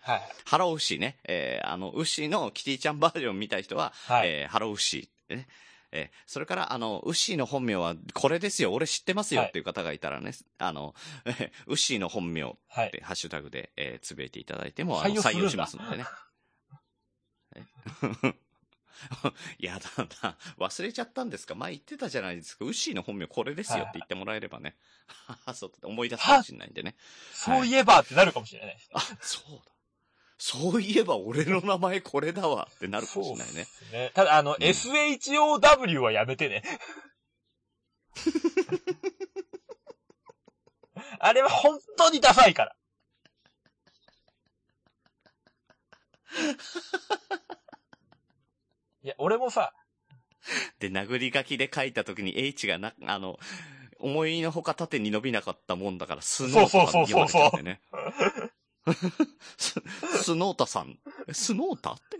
[0.03, 0.21] はい。
[0.45, 1.17] ハローウッシーね。
[1.23, 4.29] えー、あの、ウッシーのキティちゃんバージョン見たい人は、はい。
[4.29, 5.35] えー、ハローウッシー。
[5.35, 5.47] ね。
[5.95, 10.93] えーそれから、あの、ウッシーの本名はこれですよ、俺知ってますよはいっていう方がいたらね、あの、
[11.25, 12.91] えーウッシーの本名っはい。
[12.91, 16.05] てハッシュタグで、えーつぶえていただいても、あの採用しますのでね。
[17.55, 17.63] え？
[19.59, 19.89] やだ
[20.23, 20.37] な。
[20.57, 21.55] 忘れちゃったんですか？
[21.55, 22.65] 前言ってたじゃないですか。
[22.65, 24.75] ウッシーの本名これですよって言ってもらえればね。
[25.53, 26.95] そう思い出すかもしれないんでね。
[27.33, 28.89] そういえばってなるかもしれないです。
[28.93, 29.72] あ、そうだ。
[30.45, 33.65] そういえば俺の名前これだわってなるかもしれないね。
[33.93, 34.11] ね。
[34.13, 36.63] ただ、あの、ん SHOW はやめてね。
[41.19, 42.75] あれは本当にダサいから。
[49.01, 49.73] いや、俺もさ、
[50.79, 53.39] で、殴り書きで書いた時に H がな、あの、
[53.97, 57.79] 思いのほか縦に伸びなかったもんだから、スノータとか呼ばれちゃうんで
[58.91, 58.93] ね。
[59.57, 59.81] ス
[60.23, 60.99] スノータさん。
[61.27, 62.17] えスノータって。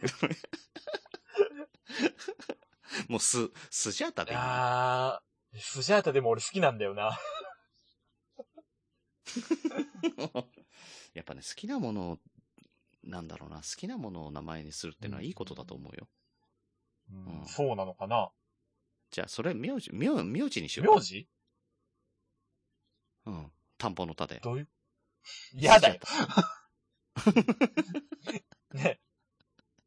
[3.10, 5.62] もうス、スジャータいでいい。
[5.62, 7.18] スジャータでも俺好きなんだよな。
[11.14, 12.20] やっぱね、好きなものを、
[13.04, 16.08] なんだろうな、好きなものを名前にするっていうのはいいことだと思うよ。
[17.12, 18.32] うんうんそうなのかな。
[19.12, 20.96] じゃあ、それ、名字、名、名字にしよう。
[20.96, 21.28] 名字？
[23.26, 23.52] うん。
[23.78, 24.40] 田んぼの田で。
[24.42, 24.70] どういう？
[25.54, 26.00] 嫌だよ。
[28.74, 29.00] ね、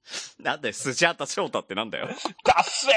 [0.39, 2.09] なんだよ、スジャータ翔太ってなんだよ。
[2.45, 2.93] ダッセ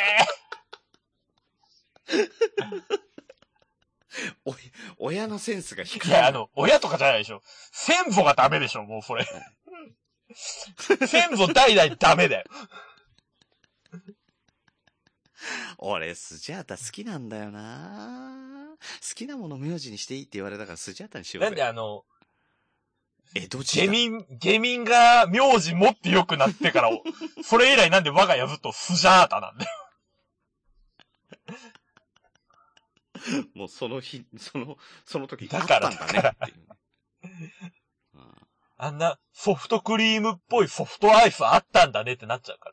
[4.46, 4.56] おい、
[4.98, 6.18] 親のセンスがーい光る。
[6.18, 7.42] や、あの、親とかじゃないでしょ。
[7.72, 9.26] 先祖がダメでしょ、もうそれ。
[11.08, 12.46] 先祖代々ダメだよ。
[15.78, 21.46] 俺、スジャータ好きなんだよな好きなもの名字にしていいって言われたからスジャータにしようぜ。
[21.46, 22.04] なんであの、
[23.34, 23.88] 江戸時代。
[23.88, 26.90] 下民、下民が名字持って良くなってから、
[27.44, 29.72] それ以来なんで我が家ずっとスジャータなんだよ。
[33.54, 36.68] もうその日、その、その時、だからあったんだねっていう。
[38.14, 38.50] うん
[38.82, 42.72] あんなソフトクリームっぽいソフトアイスあったんだねってなっちゃうか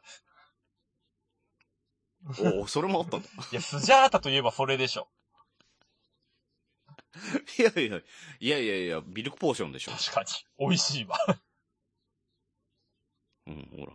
[2.44, 2.52] ら。
[2.52, 3.28] おお、それもあったんだ。
[3.50, 5.08] いや、スジャータといえばそれでしょ。
[7.59, 7.98] いやいや、
[8.40, 9.93] いやいやいや、ミルクポーションでしょ。
[9.93, 10.26] 確かに。
[10.59, 11.18] 美味しいわ。
[13.47, 13.93] うん、ほら。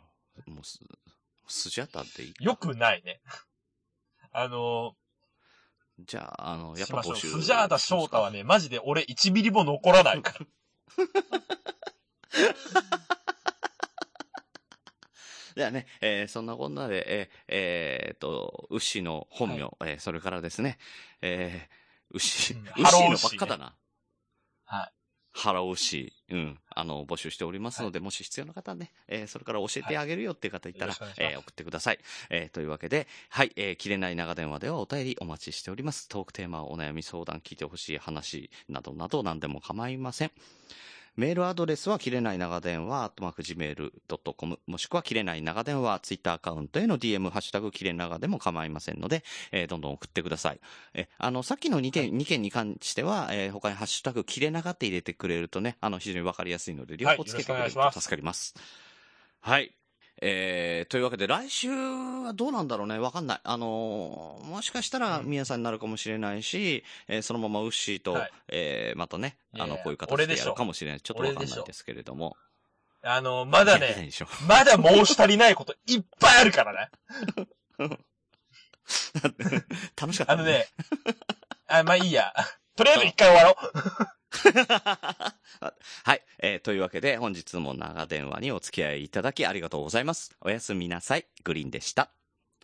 [0.47, 0.79] もうす、
[1.47, 2.33] スジャータっていい。
[2.43, 3.21] よくないね。
[4.31, 4.95] あの
[5.99, 7.13] じゃあ、あの、ー、やっしましょう。
[7.13, 7.27] ぱ募集。
[7.29, 10.45] スジャータ翔太はね、マジで俺1ミリも残らないから。
[15.55, 20.77] じゃあね、えーそんなこんなで、えーえーっと、牛の本名、えーそれからですね、
[21.21, 21.80] えー
[22.13, 23.75] ウッシー、うんウッシーのばっかだな。
[24.65, 24.91] はい。
[25.33, 31.99] ハロー牛、うん、あの、募集しておりますので、もし必要な方はね、えーそれから教えてあげるよっていう方いたら、はいえー送ってください。
[32.29, 36.09] えーというわけで、はい、えー切れない長電話ではお便りお待ちしております。
[36.09, 40.31] トークテーマ、お悩み相談、聞いてほしい話などなど何でも構いません。
[41.17, 50.59] メールアドレスは、切れない長電話、アットマーク gmail.com、もしくは、切れない長電話、ツイッターアカウントへの DM、ハッシュタグ、切れ長でも構いませんので、えーどんどん送ってください。
[50.93, 58.55] え、あの、さっきの2件、二件に関しては、えー他にハッシュタグ、切れ長って入れてくれるとね、あの、非常にわかりやすいので、両方つけてくれると助かります。
[59.41, 59.75] はい。
[60.23, 62.99] えー、というわけで、来週はどうなんだろうね。
[62.99, 63.39] わかんない。
[63.43, 71.01] あのーもしかしたら、うん宮さんになるかもしれないし、えーそのままウッシーと、はいえーまたね、あの、こういう形俺でやるかもしれない。
[71.01, 72.37] ちょっとわかんないですけれども。
[73.03, 74.11] あのー、まだね、
[74.47, 76.89] まだ申し足りないこといっぱいあるからね。
[79.99, 80.67] 楽しかった、あのね、
[81.67, 82.31] あ、まあいいや。
[82.75, 84.20] とりあえず一回終わろう。
[86.03, 86.23] はい。
[86.39, 90.35] えーというわけで、本日も長電話にお付き合いいただきありがとうございます。
[90.41, 91.27] おやすみなさい。
[91.43, 92.11] グリーンでした。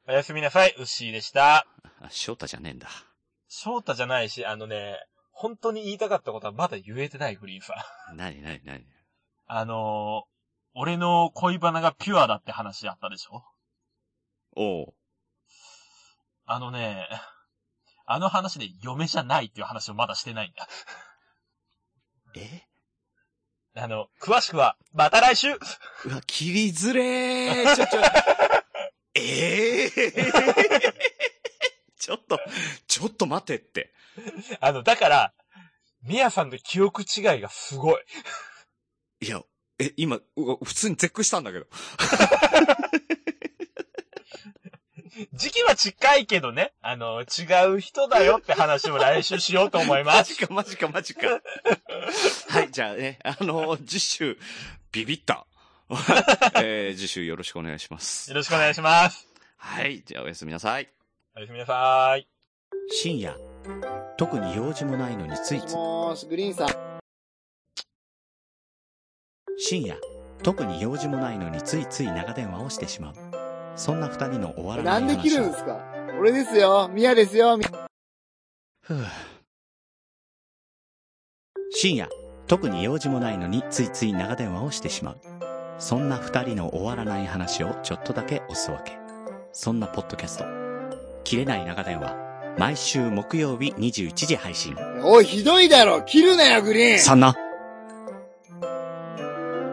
[0.07, 1.67] おやすみなさい、ウッシーでした。
[2.01, 2.87] あ、翔太じゃねえんだ。
[3.49, 4.97] 翔太じゃないし、あのね、
[5.31, 7.73] 本当に言いたかったことはまだ言えてない、グリーンさ
[8.13, 8.15] ん。
[8.15, 8.85] なになになに
[9.47, 10.29] あのー、
[10.73, 13.43] 俺の恋バナがピュアだって話あったでしょ？
[14.55, 14.93] おう。
[16.45, 17.07] あのね、
[18.05, 20.67] あの話で嫁じゃないっていう話をまだしてないんだ。
[22.35, 22.63] え？
[23.75, 25.59] あの、詳しくは、また来週う
[26.09, 27.75] わ、切りづれー。
[27.75, 28.01] ちょ、ち ょ、
[29.13, 30.93] え え
[31.99, 32.39] ちょっと、
[32.87, 33.93] ちょっと待てって。
[34.59, 35.33] あの、だから、
[36.03, 38.03] ミヤさんの記憶違いがすごい。
[39.21, 39.43] いや、
[39.79, 41.67] え、今、普通に絶句したんだけど。
[45.33, 50.33] 時期は近いけどね、あの、違う人だよって話を来週しようと思います。
[50.33, 51.27] マジか、マジか、マジか。
[52.49, 54.37] はい、じゃあね、あの、次週、
[54.91, 55.45] ビビった。
[56.61, 58.35] えー、次週よろしくお願いしますよ。
[58.35, 59.27] ろしくお願いします。
[59.57, 60.89] はい、じゃあおやすみなさい。
[61.35, 62.27] おやすみなさい。
[62.91, 63.35] 深夜、
[64.17, 65.75] 特に用事もないのについつい。
[65.75, 66.99] もーし、グリーンさん。
[69.57, 69.97] 深夜、
[70.43, 73.26] 特に用事もないのについつい長電話をしてしまう。
[73.77, 75.79] そんな二人の終わらなないんで話を切るんですか？
[76.19, 76.89] 俺ですよ。
[76.91, 77.57] ミヤですよ。
[77.57, 77.65] み
[78.81, 79.05] ふう
[81.71, 82.09] 深夜、
[82.47, 85.17] 特に用事もないのについつい長電話をしてしまう。
[85.77, 88.97] そんな二人の終わらない話をちょっとだけおすわけ。
[89.53, 90.45] そんなポッドキャスト、
[91.23, 92.15] 切れない長電話、
[92.57, 94.75] 毎週木曜日21時配信。
[95.03, 97.35] おい、ひどいだろ切るなよ、グリーンそんな、